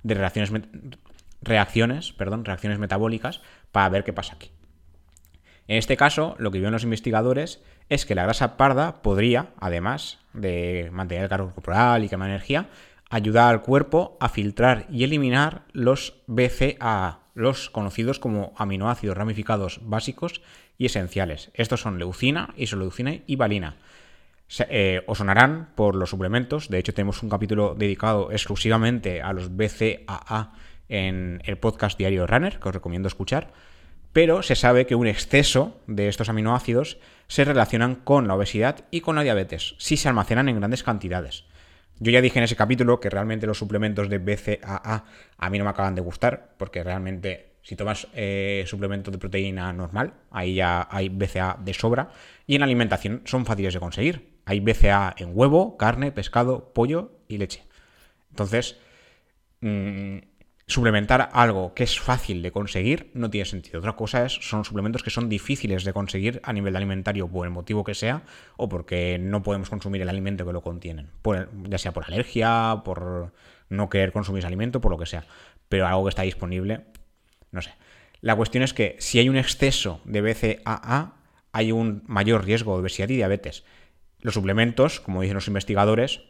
de 0.03 0.13
reacciones, 0.13 0.51
reacciones, 1.41 2.13
perdón, 2.13 2.45
reacciones 2.45 2.79
metabólicas, 2.79 3.41
para 3.71 3.89
ver 3.89 4.03
qué 4.03 4.13
pasa 4.13 4.35
aquí. 4.35 4.51
En 5.67 5.77
este 5.77 5.97
caso, 5.97 6.35
lo 6.37 6.51
que 6.51 6.57
vieron 6.57 6.73
los 6.73 6.83
investigadores 6.83 7.61
es 7.89 8.05
que 8.05 8.15
la 8.15 8.23
grasa 8.23 8.57
parda 8.57 9.01
podría, 9.01 9.49
además 9.59 10.19
de 10.33 10.89
mantener 10.91 11.23
el 11.23 11.29
calor 11.29 11.53
corporal 11.53 12.03
y 12.03 12.09
quemar 12.09 12.29
energía, 12.29 12.69
ayudar 13.09 13.49
al 13.49 13.61
cuerpo 13.61 14.17
a 14.19 14.29
filtrar 14.29 14.85
y 14.89 15.03
eliminar 15.03 15.63
los 15.73 16.21
BCAA, 16.27 17.19
los 17.35 17.69
conocidos 17.69 18.19
como 18.19 18.53
aminoácidos 18.57 19.17
ramificados 19.17 19.79
básicos 19.83 20.41
y 20.77 20.85
esenciales. 20.85 21.51
Estos 21.53 21.81
son 21.81 21.99
leucina, 21.99 22.53
isoleucina 22.57 23.15
y 23.27 23.35
valina. 23.35 23.75
Eh, 24.69 25.03
os 25.07 25.19
sonarán 25.19 25.69
por 25.75 25.95
los 25.95 26.09
suplementos, 26.09 26.67
de 26.67 26.79
hecho 26.79 26.93
tenemos 26.93 27.23
un 27.23 27.29
capítulo 27.29 27.75
dedicado 27.75 28.31
exclusivamente 28.31 29.21
a 29.21 29.31
los 29.31 29.55
BCAA 29.55 30.53
en 30.91 31.41
el 31.45 31.57
podcast 31.57 31.97
Diario 31.97 32.27
Runner, 32.27 32.59
que 32.59 32.69
os 32.69 32.75
recomiendo 32.75 33.07
escuchar, 33.07 33.51
pero 34.13 34.43
se 34.43 34.55
sabe 34.55 34.85
que 34.85 34.95
un 34.95 35.07
exceso 35.07 35.79
de 35.87 36.09
estos 36.09 36.29
aminoácidos 36.29 36.99
se 37.27 37.45
relacionan 37.45 37.95
con 37.95 38.27
la 38.27 38.35
obesidad 38.35 38.85
y 38.91 39.01
con 39.01 39.15
la 39.15 39.23
diabetes, 39.23 39.75
si 39.77 39.95
se 39.97 40.09
almacenan 40.09 40.49
en 40.49 40.57
grandes 40.57 40.83
cantidades. 40.83 41.45
Yo 41.97 42.11
ya 42.11 42.21
dije 42.21 42.39
en 42.39 42.43
ese 42.43 42.55
capítulo 42.55 42.99
que 42.99 43.09
realmente 43.09 43.47
los 43.47 43.57
suplementos 43.57 44.09
de 44.09 44.17
BCAA 44.17 45.05
a 45.37 45.49
mí 45.49 45.57
no 45.57 45.63
me 45.63 45.69
acaban 45.69 45.95
de 45.95 46.01
gustar, 46.01 46.55
porque 46.57 46.83
realmente 46.83 47.51
si 47.63 47.75
tomas 47.75 48.07
eh, 48.13 48.63
suplemento 48.67 49.11
de 49.11 49.17
proteína 49.17 49.71
normal, 49.71 50.13
ahí 50.31 50.55
ya 50.55 50.87
hay 50.91 51.09
BCA 51.09 51.57
de 51.63 51.73
sobra, 51.73 52.09
y 52.47 52.55
en 52.55 52.63
alimentación 52.63 53.21
son 53.25 53.45
fáciles 53.45 53.73
de 53.73 53.79
conseguir. 53.79 54.31
Hay 54.45 54.59
BCA 54.59 55.13
en 55.17 55.29
huevo, 55.33 55.77
carne, 55.77 56.11
pescado, 56.11 56.73
pollo 56.73 57.11
y 57.27 57.37
leche. 57.37 57.63
Entonces, 58.31 58.77
mm, 59.61 60.17
suplementar 60.71 61.29
algo 61.33 61.73
que 61.73 61.83
es 61.83 61.99
fácil 61.99 62.41
de 62.41 62.51
conseguir 62.51 63.11
no 63.13 63.29
tiene 63.29 63.45
sentido. 63.45 63.79
Otra 63.79 63.95
cosa 63.95 64.25
es, 64.25 64.33
son 64.33 64.65
suplementos 64.65 65.03
que 65.03 65.09
son 65.09 65.29
difíciles 65.29 65.83
de 65.83 65.93
conseguir 65.93 66.41
a 66.43 66.53
nivel 66.53 66.75
alimentario 66.75 67.27
por 67.27 67.45
el 67.45 67.51
motivo 67.51 67.83
que 67.83 67.93
sea 67.93 68.23
o 68.57 68.69
porque 68.69 69.17
no 69.19 69.43
podemos 69.43 69.69
consumir 69.69 70.01
el 70.01 70.09
alimento 70.09 70.45
que 70.45 70.53
lo 70.53 70.61
contienen. 70.61 71.09
ya 71.69 71.77
sea 71.77 71.91
por 71.91 72.05
alergia, 72.05 72.81
por 72.83 73.33
no 73.69 73.89
querer 73.89 74.11
consumir 74.11 74.39
ese 74.39 74.47
alimento, 74.47 74.81
por 74.81 74.91
lo 74.91 74.97
que 74.97 75.05
sea. 75.05 75.25
Pero 75.69 75.87
algo 75.87 76.03
que 76.03 76.09
está 76.09 76.23
disponible, 76.23 76.81
no 77.51 77.61
sé. 77.61 77.73
La 78.21 78.35
cuestión 78.35 78.63
es 78.63 78.73
que 78.73 78.95
si 78.99 79.19
hay 79.19 79.29
un 79.29 79.37
exceso 79.37 80.01
de 80.05 80.21
BCAA, 80.21 81.15
hay 81.53 81.71
un 81.71 82.03
mayor 82.07 82.45
riesgo 82.45 82.73
de 82.73 82.81
obesidad 82.81 83.09
y 83.09 83.15
diabetes. 83.15 83.63
Los 84.19 84.35
suplementos, 84.35 84.99
como 84.99 85.21
dicen 85.21 85.35
los 85.35 85.47
investigadores, 85.47 86.21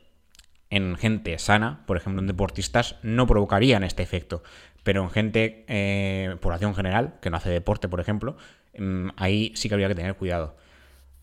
en 0.71 0.95
gente 0.97 1.37
sana, 1.37 1.83
por 1.85 1.97
ejemplo 1.97 2.21
en 2.21 2.27
deportistas, 2.27 2.95
no 3.03 3.27
provocarían 3.27 3.83
este 3.83 4.01
efecto. 4.01 4.41
Pero 4.83 5.03
en 5.03 5.11
gente, 5.11 5.65
eh, 5.67 6.35
población 6.41 6.73
general, 6.73 7.19
que 7.21 7.29
no 7.29 7.37
hace 7.37 7.49
deporte, 7.49 7.87
por 7.87 7.99
ejemplo, 7.99 8.37
mm, 8.77 9.09
ahí 9.17 9.51
sí 9.55 9.67
que 9.67 9.75
habría 9.75 9.89
que 9.89 9.95
tener 9.95 10.15
cuidado. 10.15 10.55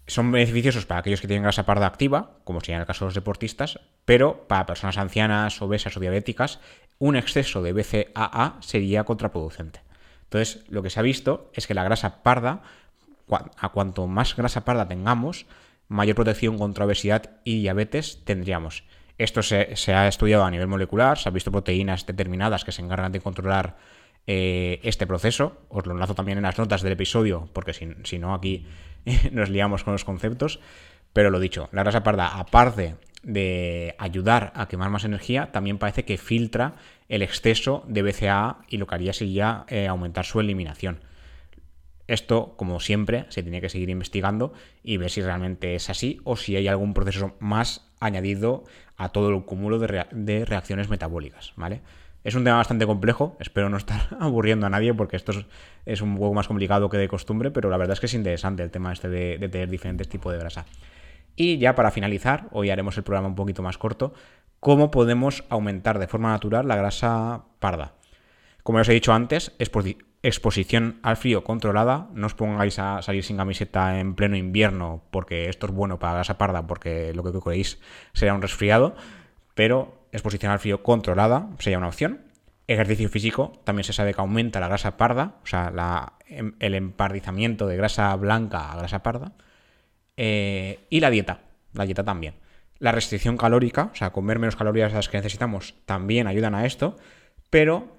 Son 0.06 0.30
beneficiosos 0.30 0.86
para 0.86 1.00
aquellos 1.00 1.20
que 1.20 1.26
tienen 1.26 1.42
grasa 1.42 1.66
parda 1.66 1.86
activa, 1.86 2.38
como 2.44 2.60
sería 2.60 2.76
en 2.76 2.82
el 2.82 2.86
caso 2.86 3.04
de 3.04 3.08
los 3.08 3.14
deportistas, 3.14 3.80
pero 4.04 4.46
para 4.46 4.66
personas 4.66 4.96
ancianas, 4.96 5.60
obesas 5.60 5.96
o 5.96 6.00
diabéticas, 6.00 6.60
un 6.98 7.16
exceso 7.16 7.62
de 7.62 7.72
BCAA 7.72 8.58
sería 8.60 9.04
contraproducente. 9.04 9.80
Entonces, 10.24 10.64
lo 10.68 10.82
que 10.82 10.90
se 10.90 11.00
ha 11.00 11.02
visto 11.02 11.50
es 11.54 11.66
que 11.66 11.74
la 11.74 11.84
grasa 11.84 12.22
parda, 12.22 12.62
a 13.28 13.68
cuanto 13.70 14.06
más 14.06 14.36
grasa 14.36 14.64
parda 14.64 14.88
tengamos, 14.88 15.46
mayor 15.88 16.16
protección 16.16 16.58
contra 16.58 16.84
obesidad 16.84 17.30
y 17.44 17.60
diabetes 17.60 18.24
tendríamos. 18.24 18.84
Esto 19.18 19.42
se, 19.42 19.92
ha 19.92 20.06
estudiado 20.06 20.44
a 20.44 20.50
nivel 20.50 20.68
molecular, 20.68 21.18
se 21.18 21.28
han 21.28 21.34
visto 21.34 21.50
proteínas 21.50 22.06
determinadas 22.06 22.64
que 22.64 22.70
se 22.70 22.82
encargan 22.82 23.10
de 23.10 23.20
controlar 23.20 23.76
eh, 24.28 24.78
este 24.84 25.08
proceso. 25.08 25.60
Os 25.68 25.86
lo 25.86 25.92
enlazo 25.92 26.14
también 26.14 26.38
en 26.38 26.44
las 26.44 26.56
notas 26.56 26.82
del 26.82 26.92
episodio, 26.92 27.48
porque 27.52 27.72
si, 27.72 28.18
no 28.18 28.32
aquí 28.32 28.64
nos 29.32 29.50
liamos 29.50 29.82
con 29.82 29.92
los 29.92 30.04
conceptos. 30.04 30.60
Pero 31.12 31.30
lo 31.30 31.40
dicho, 31.40 31.68
la 31.72 31.82
grasa 31.82 32.04
parda, 32.04 32.38
aparte 32.38 32.94
de 33.24 33.96
ayudar 33.98 34.52
a 34.54 34.68
quemar 34.68 34.90
más 34.90 35.04
energía, 35.04 35.50
también 35.50 35.78
parece 35.78 36.04
que 36.04 36.16
filtra 36.16 36.76
el 37.08 37.22
exceso 37.22 37.84
de 37.88 38.02
BCAA 38.02 38.60
y 38.68 38.76
lo 38.76 38.86
que 38.86 38.94
haría 38.94 39.12
sería 39.12 39.64
eh, 39.66 39.88
aumentar 39.88 40.26
su 40.26 40.38
eliminación. 40.38 41.00
Esto, 42.06 42.54
como 42.56 42.78
siempre, 42.78 43.26
se 43.30 43.42
tiene 43.42 43.60
que 43.60 43.68
seguir 43.68 43.90
investigando 43.90 44.52
y 44.84 44.96
ver 44.96 45.10
si 45.10 45.22
realmente 45.22 45.74
es 45.74 45.90
así 45.90 46.20
o 46.24 46.36
si 46.36 46.54
hay 46.54 46.68
algún 46.68 46.94
proceso 46.94 47.36
más 47.40 47.87
añadido 48.00 48.64
a 48.96 49.10
todo 49.10 49.30
el 49.30 49.44
cúmulo 49.44 49.78
de, 49.78 50.44
reacciones 50.44 50.88
metabólicas, 50.88 51.52
¿vale? 51.56 51.80
Es 52.24 52.34
un 52.34 52.44
tema 52.44 52.56
bastante 52.56 52.84
complejo, 52.84 53.36
espero 53.40 53.68
no 53.68 53.76
estar 53.76 54.08
aburriendo 54.20 54.66
a 54.66 54.70
nadie 54.70 54.92
porque 54.92 55.16
esto 55.16 55.32
es, 55.86 56.02
un 56.02 56.16
poco 56.16 56.34
más 56.34 56.48
complicado 56.48 56.88
que 56.88 56.96
de 56.96 57.08
costumbre, 57.08 57.50
pero 57.50 57.70
la 57.70 57.76
verdad 57.76 57.94
es 57.94 58.00
que 58.00 58.06
es 58.06 58.14
interesante 58.14 58.62
el 58.62 58.70
tema 58.70 58.92
este 58.92 59.08
de, 59.08 59.48
tener 59.48 59.68
diferentes 59.68 60.08
tipos 60.08 60.32
de 60.32 60.38
grasa. 60.38 60.66
Y 61.36 61.58
ya 61.58 61.74
para 61.74 61.90
finalizar, 61.90 62.48
hoy 62.50 62.70
haremos 62.70 62.96
el 62.96 63.04
programa 63.04 63.28
un 63.28 63.36
poquito 63.36 63.62
más 63.62 63.78
corto, 63.78 64.12
cómo 64.58 64.90
podemos 64.90 65.44
aumentar 65.48 65.98
de 66.00 66.08
forma 66.08 66.30
natural 66.30 66.66
la 66.66 66.74
grasa 66.74 67.44
parda. 67.60 67.94
Como 68.64 68.78
os 68.78 68.88
he 68.88 68.92
dicho 68.92 69.12
antes, 69.12 69.52
es 69.58 69.70
exposición 70.22 70.98
al 71.02 71.16
frío 71.16 71.44
controlada. 71.44 72.08
No 72.14 72.26
os 72.26 72.34
pongáis 72.34 72.78
a 72.78 73.02
salir 73.02 73.24
sin 73.24 73.36
camiseta 73.36 74.00
en 74.00 74.14
pleno 74.14 74.36
invierno 74.36 75.02
porque 75.10 75.48
esto 75.48 75.66
es 75.66 75.72
bueno 75.72 75.98
para 75.98 76.14
grasa 76.14 76.38
parda 76.38 76.66
porque 76.66 77.12
lo 77.14 77.22
que 77.22 77.38
creéis 77.38 77.78
será 78.12 78.34
un 78.34 78.42
resfriado. 78.42 78.96
Pero 79.54 80.06
exposición 80.12 80.52
al 80.52 80.58
frío 80.58 80.82
controlada 80.82 81.48
sería 81.58 81.78
una 81.78 81.88
opción. 81.88 82.20
Ejercicio 82.66 83.08
físico 83.08 83.60
también 83.64 83.84
se 83.84 83.92
sabe 83.92 84.12
que 84.12 84.20
aumenta 84.20 84.60
la 84.60 84.68
grasa 84.68 84.96
parda, 84.98 85.36
o 85.42 85.46
sea, 85.46 86.12
em, 86.26 86.54
el 86.58 86.74
empardizamiento 86.74 87.66
de 87.66 87.76
grasa 87.76 88.14
blanca 88.16 88.72
a 88.72 88.76
grasa 88.76 89.02
parda. 89.02 89.32
Eh, 90.16 90.80
y 90.90 91.00
la 91.00 91.10
dieta, 91.10 91.40
la 91.72 91.86
dieta 91.86 92.04
también. 92.04 92.34
La 92.78 92.92
restricción 92.92 93.36
calórica, 93.36 93.90
o 93.92 93.94
sea, 93.94 94.10
comer 94.10 94.38
menos 94.38 94.56
calorías 94.56 94.92
de 94.92 94.96
las 94.98 95.08
que 95.08 95.16
necesitamos, 95.16 95.74
también 95.86 96.26
ayudan 96.26 96.54
a 96.54 96.66
esto, 96.66 96.96
pero 97.50 97.96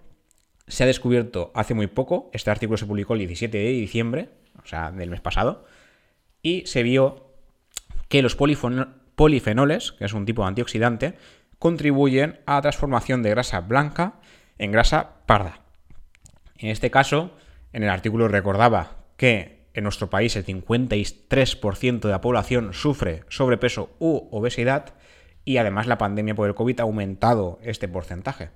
se 0.70 0.84
ha 0.84 0.88
descubierto 0.88 1.52
hace 1.54 1.74
muy 1.74 1.88
poco, 1.88 2.30
este 2.34 2.52
artículo 2.52 2.78
se 2.78 2.86
publicó 2.86 3.14
el 3.14 3.20
17 3.20 3.58
de 3.58 3.70
diciembre, 3.70 4.30
o 4.64 4.66
sea, 4.66 4.92
del 4.92 5.10
mes 5.10 5.22
pasado, 5.22 5.66
y 6.42 6.66
se 6.66 6.84
vio 6.84 7.34
que 8.08 8.22
los 8.22 8.36
polifenoles, 8.36 9.92
que 9.92 10.06
es 10.06 10.14
un 10.14 10.26
tipo 10.26 10.44
de 10.44 10.48
antioxidante, 10.48 11.16
contribuyen 11.58 12.40
a 12.46 12.56
la 12.56 12.62
transformación 12.62 13.22
de 13.22 13.32
grasa 13.32 13.60
blanca 13.62 14.20
en 14.58 14.72
grasa 14.72 15.26
parda. 15.26 15.62
En 16.58 16.70
este 16.70 16.90
caso, 16.92 17.32
en 17.74 17.84
el 17.84 17.90
artículo 17.90 18.28
recordaba 18.28 18.98
que 19.18 19.68
en 19.74 19.84
nuestro 19.84 20.10
país 20.10 20.36
el 20.36 20.46
53% 20.46 22.00
de 22.00 22.10
la 22.10 22.22
población 22.22 22.74
sufre 22.74 23.24
sobrepeso 23.30 23.92
u 24.00 24.28
obesidad 24.32 24.94
y 25.46 25.58
además 25.58 25.88
la 25.88 25.98
pandemia 25.98 26.36
por 26.36 26.48
el 26.48 26.56
COVID 26.56 26.80
ha 26.80 26.84
aumentado 26.84 27.60
este 27.62 27.88
porcentaje. 27.88 28.50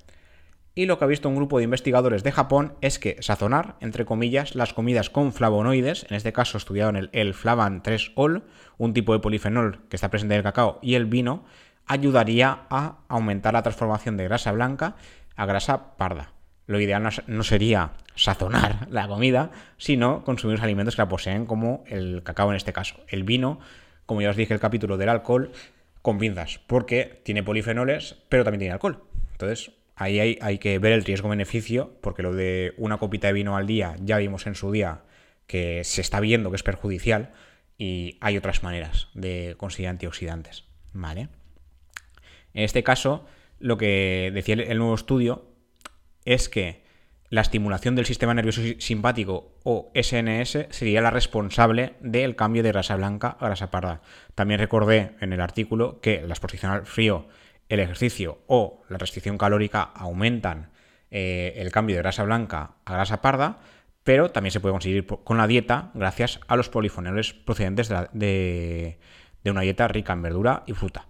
Y 0.75 0.88
lo 0.88 0.98
que 0.98 1.06
ha 1.06 1.08
visto 1.08 1.30
un 1.30 1.36
grupo 1.36 1.58
de 1.58 1.65
investigadores 1.65 2.24
de 2.24 2.32
Japón 2.32 2.74
es 2.82 2.98
que 2.98 3.18
sazonar, 3.22 3.75
entre 3.80 4.06
comillas, 4.06 4.56
las 4.56 4.74
comidas 4.74 5.12
con 5.12 5.32
flavonoides, 5.32 6.08
en 6.10 6.15
este 6.15 6.34
caso 6.34 6.58
estudiado 6.58 6.89
el, 6.98 7.10
el 7.13 7.36
Flavan 7.36 7.84
3-ol, 7.84 8.44
un 8.77 8.94
tipo 8.94 9.13
de 9.13 9.20
polifenol 9.20 9.82
que 9.89 9.96
está 9.96 10.10
presente 10.10 10.34
en 10.34 10.39
el 10.39 10.44
cacao 10.44 10.80
y 10.82 10.96
el 10.96 11.06
vino, 11.06 11.46
ayudaría 11.86 12.62
a 12.70 12.98
aumentar 13.08 13.53
la 13.53 13.62
transformación 13.62 14.18
de 14.18 14.24
grasa 14.24 14.51
blanca 14.51 14.96
a 15.36 15.46
grasa 15.46 15.96
parda. 15.98 16.34
Lo 16.65 16.80
ideal 16.80 17.08
no 17.27 17.44
sería 17.44 17.92
sazonar 18.15 18.88
la 18.92 19.08
comida, 19.08 19.51
sino 19.77 20.24
consumir 20.24 20.58
los 20.58 20.63
alimentos 20.63 20.96
que 20.96 21.01
la 21.01 21.10
poseen, 21.10 21.46
como 21.46 21.84
el 21.88 22.24
cacao 22.24 22.50
en 22.50 22.56
este 22.56 22.74
caso. 22.74 22.96
El 23.08 23.24
vino, 23.24 23.60
como 24.06 24.22
ya 24.22 24.30
os 24.30 24.36
dije 24.36 24.53
el 24.53 24.60
capítulo 24.60 24.98
del 24.98 25.10
alcohol, 25.10 25.51
con 26.01 26.18
pinzas, 26.18 26.60
porque 26.65 27.22
tiene 27.24 27.44
polifenoles, 27.44 28.18
pero 28.30 28.44
también 28.44 28.60
tiene 28.60 28.74
alcohol. 28.74 29.03
Entonces, 29.34 29.72
ahí 29.96 30.20
hay, 30.20 30.58
que 30.58 30.80
ver 30.80 30.94
el 30.94 31.04
riesgo-beneficio, 31.04 31.98
porque 32.02 32.24
lo 32.24 32.34
de 32.34 32.74
una 32.78 32.98
copita 32.98 33.28
de 33.28 33.34
vino 33.34 33.56
al 33.56 33.68
día 33.68 33.96
ya 34.00 34.18
vimos 34.18 34.48
en 34.48 34.56
su 34.56 34.72
día 34.72 35.04
que 35.48 35.84
se 35.84 36.02
está 36.02 36.20
viendo 36.20 36.50
que 36.50 36.56
es 36.56 36.64
perjudicial 36.64 37.34
y 37.78 38.18
hay 38.22 38.38
otras 38.38 38.64
maneras 38.64 39.10
de 39.14 39.56
conseguir 39.58 39.90
antioxidantes. 39.90 40.66
¿Vale? 40.94 41.30
En 42.54 42.64
este 42.64 42.84
caso, 42.84 43.26
lo 43.60 43.78
que 43.78 44.32
decía 44.34 44.56
el 44.56 44.78
nuevo 44.78 44.96
estudio 44.96 45.54
es 46.26 46.50
que 46.50 46.84
la 47.34 47.42
estimulación 47.42 47.96
del 47.96 48.06
sistema 48.06 48.36
nervioso 48.36 48.62
simpático 48.78 49.58
o 49.64 49.92
SNS 49.96 50.68
sería 50.70 51.02
la 51.02 51.10
responsable 51.10 51.94
del 52.00 52.36
cambio 52.36 52.62
de 52.62 52.72
grasa 52.72 52.96
blanca 52.96 53.38
a 53.40 53.48
grasa 53.48 53.72
parda. 53.72 54.02
También 54.36 54.60
recordé 54.60 55.16
en 55.20 55.34
el 55.34 55.42
artículo 55.42 56.00
que 56.00 56.22
la 56.22 56.36
exposición 56.36 56.72
al 56.72 56.86
frío, 56.86 57.28
el 57.70 57.79
ejercicio 57.79 58.39
o 58.48 58.84
la 58.89 58.98
restricción 58.98 59.38
calórica 59.38 59.82
aumentan 59.82 60.72
eh, 61.12 61.53
el 61.58 61.72
cambio 61.72 61.96
de 61.96 62.01
grasa 62.01 62.24
blanca 62.24 62.72
a 62.86 62.93
grasa 62.93 63.22
parda, 63.22 63.60
pero 64.03 64.32
también 64.32 64.51
se 64.51 64.60
puede 64.60 64.74
conseguir 64.74 65.05
con 65.05 65.38
la 65.38 65.48
dieta 65.48 65.91
gracias 65.93 66.39
a 66.48 66.55
los 66.55 66.70
polifenoles 66.70 67.34
procedentes 67.34 67.89
de, 67.89 69.00
una 69.46 69.62
dieta 69.62 69.88
rica 69.88 70.13
en 70.13 70.22
verdura 70.22 70.63
y 70.65 70.74
fruta. 70.74 71.08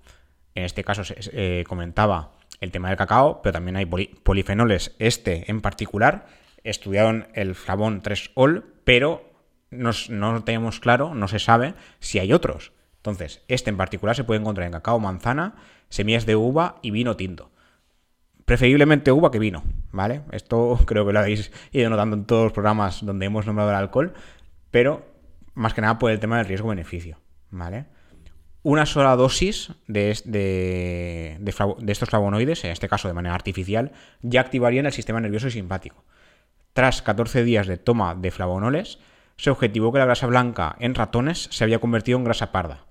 En 0.56 0.64
este 0.64 0.84
caso 0.84 1.04
se 1.04 1.16
eh, 1.32 1.64
comentaba 1.68 2.34
el 2.60 2.72
tema 2.72 2.90
del 2.90 2.98
cacao, 2.98 3.42
pero 3.42 3.54
también 3.54 3.76
hay 3.78 3.86
polifenoles, 3.86 4.96
este 5.00 5.50
en 5.50 5.62
particular, 5.62 6.28
estudiaron 6.64 7.28
el 7.34 7.56
flavón 7.56 8.02
3-ol, 8.02 8.64
pero 8.84 9.32
no 9.72 10.44
tenemos 10.44 10.80
claro, 10.80 11.16
no 11.16 11.28
se 11.28 11.40
sabe 11.40 11.74
si 12.00 12.20
hay 12.20 12.32
otros. 12.32 12.74
Entonces, 12.98 13.42
este 13.50 13.70
en 13.70 13.76
particular 13.76 14.16
se 14.16 14.24
puede 14.24 14.40
encontrar 14.40 14.66
en 14.66 14.72
cacao, 14.72 14.98
manzana, 14.98 15.56
semillas 15.94 16.26
de 16.26 16.36
uva 16.36 16.78
y 16.82 16.90
vino 16.90 17.16
tinto. 17.16 17.52
Preferiblemente 18.46 19.12
uva 19.12 19.30
que 19.30 19.38
vino, 19.38 19.64
¿vale? 19.92 20.22
Esto 20.32 20.80
creo 20.86 21.06
que 21.06 21.14
lo 21.14 21.20
habéis 21.20 21.52
ido 21.72 21.90
notando 21.92 22.16
en 22.16 22.26
todos 22.26 22.46
los 22.46 22.52
programas 22.52 23.06
donde 23.06 23.28
hemos 23.28 23.46
nombrado 23.46 23.70
el 23.70 23.76
alcohol, 23.76 24.14
pero 24.72 25.06
más 25.54 25.76
que 25.76 25.82
nada 25.82 26.00
por 26.00 26.10
el 26.10 26.20
tema 26.20 26.38
del 26.38 26.48
riesgo-beneficio, 26.48 27.20
¿vale? 27.52 27.86
una 28.64 28.86
sola 28.86 29.16
dosis 29.18 29.74
de, 29.88 30.18
de, 30.24 31.92
estos 31.92 32.10
flavonoides, 32.10 32.64
en 32.64 32.72
este 32.72 32.88
caso 32.88 33.10
de 33.10 33.14
manera 33.14 33.36
artificial, 33.36 33.92
ya 34.22 34.40
activarían 34.40 34.86
el 34.86 34.94
sistema 34.94 35.20
nervioso 35.20 35.48
y 35.48 35.52
simpático. 35.52 36.06
Tras 36.72 37.02
14 37.02 37.44
días 37.44 37.68
de 37.68 37.78
toma 37.78 38.16
de 38.16 38.32
flavonoles, 38.32 39.00
se 39.36 39.50
objetivó 39.52 39.92
que 39.92 40.00
la 40.00 40.06
grasa 40.06 40.28
blanca 40.28 40.78
en 40.80 40.96
ratones 40.96 41.50
se 41.52 41.66
había 41.66 41.80
convertido 41.80 42.18
en 42.18 42.24
grasa 42.24 42.54
parda. 42.54 42.86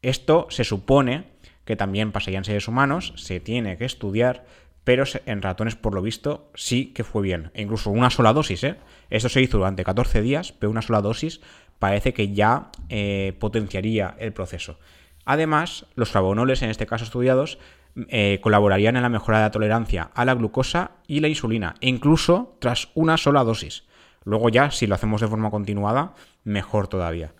Esto 0.00 0.46
se 0.48 0.64
supone 0.64 1.26
que 1.70 1.76
también 1.76 2.10
pasaría 2.10 2.38
en 2.38 2.44
seres 2.44 2.66
humanos, 2.66 3.12
se 3.14 3.38
tiene 3.38 3.78
que 3.78 3.84
estudiar, 3.84 4.44
pero 4.82 5.04
en 5.26 5.40
ratones 5.40 5.76
por 5.76 5.94
lo 5.94 6.02
visto 6.02 6.50
sí 6.56 6.86
que 6.86 7.04
fue 7.04 7.22
bien. 7.22 7.52
E 7.54 7.62
incluso 7.62 7.92
una 7.92 8.10
sola 8.10 8.32
dosis, 8.32 8.64
¿eh? 8.64 8.76
Esto 9.08 9.28
se 9.28 9.40
hizo 9.40 9.58
durante 9.58 9.84
14 9.84 10.20
días, 10.20 10.50
pero 10.50 10.68
una 10.68 10.82
sola 10.82 11.00
dosis 11.00 11.40
parece 11.78 12.12
que 12.12 12.32
ya 12.34 12.72
eh, 12.88 13.36
potenciaría 13.38 14.16
el 14.18 14.32
proceso. 14.32 14.80
Además, 15.24 15.86
los 15.94 16.10
flavonoles, 16.10 16.60
en 16.62 16.70
este 16.70 16.86
caso 16.86 17.04
estudiados, 17.04 17.60
eh, 18.08 18.40
colaborarían 18.42 18.96
en 18.96 19.02
la 19.02 19.08
mejora 19.08 19.38
de 19.38 19.44
la 19.44 19.52
tolerancia 19.52 20.10
a 20.12 20.24
la 20.24 20.34
glucosa 20.34 20.90
y 21.06 21.20
la 21.20 21.28
insulina, 21.28 21.76
incluso 21.78 22.56
tras 22.58 22.88
una 22.94 23.16
sola 23.16 23.44
dosis. 23.44 23.84
Luego 24.24 24.48
ya, 24.48 24.72
si 24.72 24.88
lo 24.88 24.96
hacemos 24.96 25.20
de 25.20 25.28
forma 25.28 25.52
continuada, 25.52 26.14
mejor 26.42 26.88
todavía. 26.88 27.32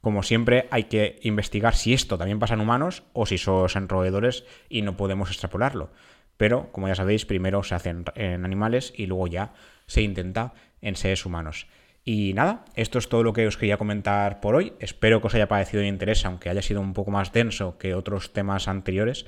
Como 0.00 0.22
siempre, 0.22 0.68
hay 0.70 0.84
que 0.84 1.18
investigar 1.22 1.74
si 1.74 1.92
esto 1.92 2.18
también 2.18 2.38
pasa 2.38 2.54
en 2.54 2.60
humanos 2.60 3.02
o 3.12 3.26
si 3.26 3.36
en 3.74 3.88
roedores 3.88 4.44
y 4.68 4.82
no 4.82 4.96
podemos 4.96 5.30
extrapolarlo. 5.30 5.90
Pero, 6.36 6.70
como 6.70 6.88
ya 6.88 6.94
sabéis, 6.94 7.26
primero 7.26 7.62
se 7.64 7.74
hace 7.74 7.94
en 8.14 8.44
animales 8.44 8.92
y 8.96 9.06
luego 9.06 9.26
ya 9.26 9.54
se 9.86 10.02
intenta 10.02 10.54
en 10.80 10.94
seres 10.94 11.26
humanos. 11.26 11.66
Y 12.04 12.32
nada, 12.32 12.64
esto 12.74 12.98
es 12.98 13.08
todo 13.08 13.22
lo 13.22 13.32
que 13.32 13.46
os 13.46 13.56
quería 13.56 13.76
comentar 13.76 14.40
por 14.40 14.54
hoy. 14.54 14.72
Espero 14.78 15.20
que 15.20 15.26
os 15.26 15.34
haya 15.34 15.48
parecido 15.48 15.82
de 15.82 15.88
interés, 15.88 16.24
aunque 16.24 16.48
haya 16.48 16.62
sido 16.62 16.80
un 16.80 16.94
poco 16.94 17.10
más 17.10 17.32
denso 17.32 17.76
que 17.76 17.94
otros 17.94 18.32
temas 18.32 18.68
anteriores, 18.68 19.26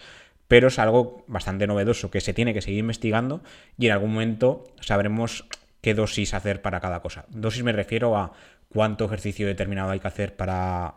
pero 0.49 0.69
es 0.69 0.79
algo 0.79 1.25
bastante 1.27 1.67
novedoso 1.67 2.11
que 2.11 2.21
se 2.21 2.33
tiene 2.33 2.55
que 2.55 2.63
seguir 2.63 2.79
investigando 2.79 3.43
y 3.77 3.87
en 3.87 3.93
algún 3.93 4.15
momento 4.15 4.65
sabremos 4.81 5.45
qué 5.81 5.95
dosis 5.95 6.33
hacer 6.33 6.63
para 6.63 6.81
cada 6.81 7.01
cosa. 7.03 7.27
Dosis 7.29 7.63
me 7.63 7.73
refiero 7.73 8.17
a 8.17 8.33
cuánto 8.73 9.05
ejercicio 9.05 9.47
determinado 9.47 9.91
hay 9.91 10.01
que 10.01 10.09
hacer 10.09 10.37
para 10.37 10.95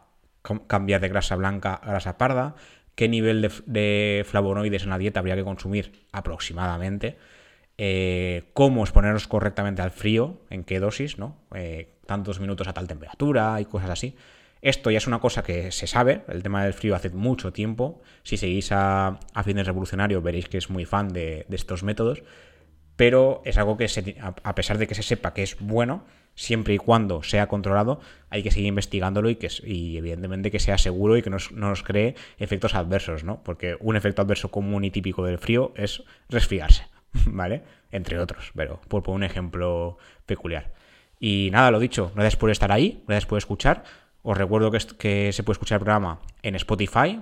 cambiar 0.68 1.02
de 1.02 1.10
grasa 1.10 1.36
blanca 1.36 1.76
a 1.76 1.90
grasa 1.90 2.18
parda, 2.18 2.56
qué 2.96 3.08
nivel 3.10 3.50
de, 3.66 4.26
flavonoides 4.28 4.84
en 4.84 4.90
la 4.90 4.98
dieta 4.98 5.20
habría 5.20 5.36
que 5.36 5.44
consumir 5.44 6.06
aproximadamente 6.12 7.18
eh, 7.78 8.44
cómo 8.54 8.84
exponernos 8.84 9.28
correctamente 9.28 9.82
al 9.82 9.92
frío, 9.92 10.42
en 10.50 10.64
qué 10.64 10.80
dosis, 10.80 11.18
¿no? 11.18 11.38
Eh, 11.56 11.90
tantos 12.06 12.40
minutos 12.40 12.68
a 12.68 12.74
tal 12.74 12.88
temperatura 12.88 13.60
y 13.62 13.66
cosas 13.66 13.90
así. 13.90 14.16
Esto 14.62 14.92
ya 14.92 14.98
es 14.98 15.08
una 15.08 15.20
cosa 15.20 15.44
que 15.44 15.72
se 15.72 15.88
sabe, 15.88 16.24
el 16.30 16.42
tema 16.42 16.64
del 16.64 16.74
frío 16.74 16.96
hace 16.96 17.10
mucho 17.10 17.52
tiempo. 17.52 18.02
Si 18.24 18.38
seguís 18.38 18.70
a, 18.72 19.20
fines 19.44 19.68
revolucionarios 19.68 20.24
veréis 20.24 20.48
que 20.48 20.58
es 20.58 20.70
muy 20.70 20.86
fan 20.86 21.10
de, 21.10 21.46
estos 21.50 21.84
métodos, 21.84 22.24
pero 22.96 23.42
es 23.46 23.58
algo 23.58 23.78
que 23.78 23.88
a 24.22 24.56
pesar 24.56 24.78
de 24.78 24.88
que 24.88 24.96
se 24.96 25.04
sepa 25.04 25.34
que 25.34 25.44
es 25.44 25.58
bueno, 25.60 26.06
siempre 26.36 26.74
y 26.74 26.78
cuando 26.78 27.22
sea 27.24 27.48
controlado, 27.48 28.00
hay 28.30 28.44
que 28.44 28.52
seguir 28.52 28.68
investigándolo 28.68 29.30
y 29.30 29.36
que 29.36 29.50
y 29.64 29.98
evidentemente 29.98 30.52
que 30.52 30.60
sea 30.60 30.78
seguro 30.78 31.18
y 31.18 31.22
que 31.22 31.30
no 31.30 31.38
nos 31.52 31.84
cree 31.84 32.16
efectos 32.38 32.76
adversos, 32.76 33.24
¿no? 33.24 33.44
Porque 33.44 33.78
un 33.80 33.96
efecto 33.96 34.22
adverso 34.22 34.50
común 34.50 34.84
y 34.84 34.92
típico 34.92 35.26
del 35.26 35.38
frío 35.38 35.74
es 35.76 36.04
resfriarse. 36.30 36.86
¿vale? 37.26 37.64
Entre 37.92 38.20
otros, 38.20 38.52
pero 38.56 38.82
por, 38.88 39.10
un 39.10 39.24
ejemplo 39.24 39.98
peculiar. 40.26 40.74
Y 41.20 41.50
nada, 41.52 41.72
lo 41.72 41.80
dicho, 41.80 42.12
gracias 42.16 42.36
por 42.36 42.50
estar 42.50 42.72
ahí, 42.72 43.04
gracias 43.08 43.26
por 43.26 43.38
escuchar. 43.38 43.84
Os 44.24 44.38
recuerdo 44.38 44.72
que, 44.72 44.80
que 44.98 45.34
se 45.34 45.44
puede 45.44 45.56
escuchar 45.56 45.78
el 45.78 45.86
programa 45.86 46.20
en 46.42 46.56
Spotify, 46.56 47.22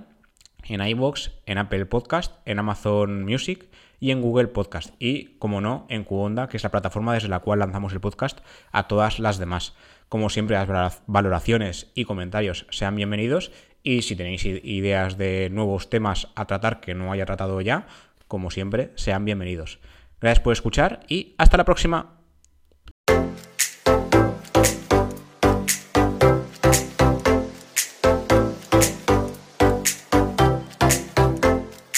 en 0.68 0.86
iVoox, 0.86 1.30
en 1.46 1.58
Apple 1.58 1.86
Podcast, 1.86 2.36
en 2.46 2.60
Amazon 2.60 3.24
Music 3.24 3.68
y 4.00 4.12
en 4.12 4.22
Google 4.22 4.48
Podcast. 4.48 4.94
Y, 5.00 5.38
como 5.38 5.62
no, 5.62 5.86
en 5.90 6.04
Cuonda, 6.04 6.48
que 6.48 6.58
es 6.58 6.64
la 6.64 6.72
plataforma 6.72 7.14
desde 7.14 7.30
la 7.30 7.40
cual 7.40 7.60
lanzamos 7.60 7.94
el 7.94 8.00
podcast 8.00 8.40
a 8.72 8.88
todas 8.88 9.20
las 9.20 9.38
demás. 9.38 9.76
Como 10.10 10.30
siempre, 10.30 10.58
las 10.58 11.02
valoraciones 11.08 11.92
y 11.96 12.06
comentarios 12.06 12.66
sean 12.70 12.96
bienvenidos. 12.96 13.52
Y 13.84 14.02
si 14.02 14.16
tenéis 14.16 14.46
ideas 14.46 15.18
de 15.18 15.50
nuevos 15.52 15.90
temas 15.90 16.28
a 16.36 16.46
tratar 16.46 16.82
que 16.82 16.94
no 16.94 17.12
haya 17.12 17.26
tratado 17.26 17.62
ya, 17.62 17.88
como 18.28 18.52
siempre, 18.52 18.92
sean 18.96 19.26
bienvenidos. 19.26 19.80
Gracias 20.20 20.44
por 20.44 20.54
escuchar 20.54 21.02
y 21.08 21.34
hasta 21.38 21.58
la 21.58 21.66
próxima. 21.66 22.21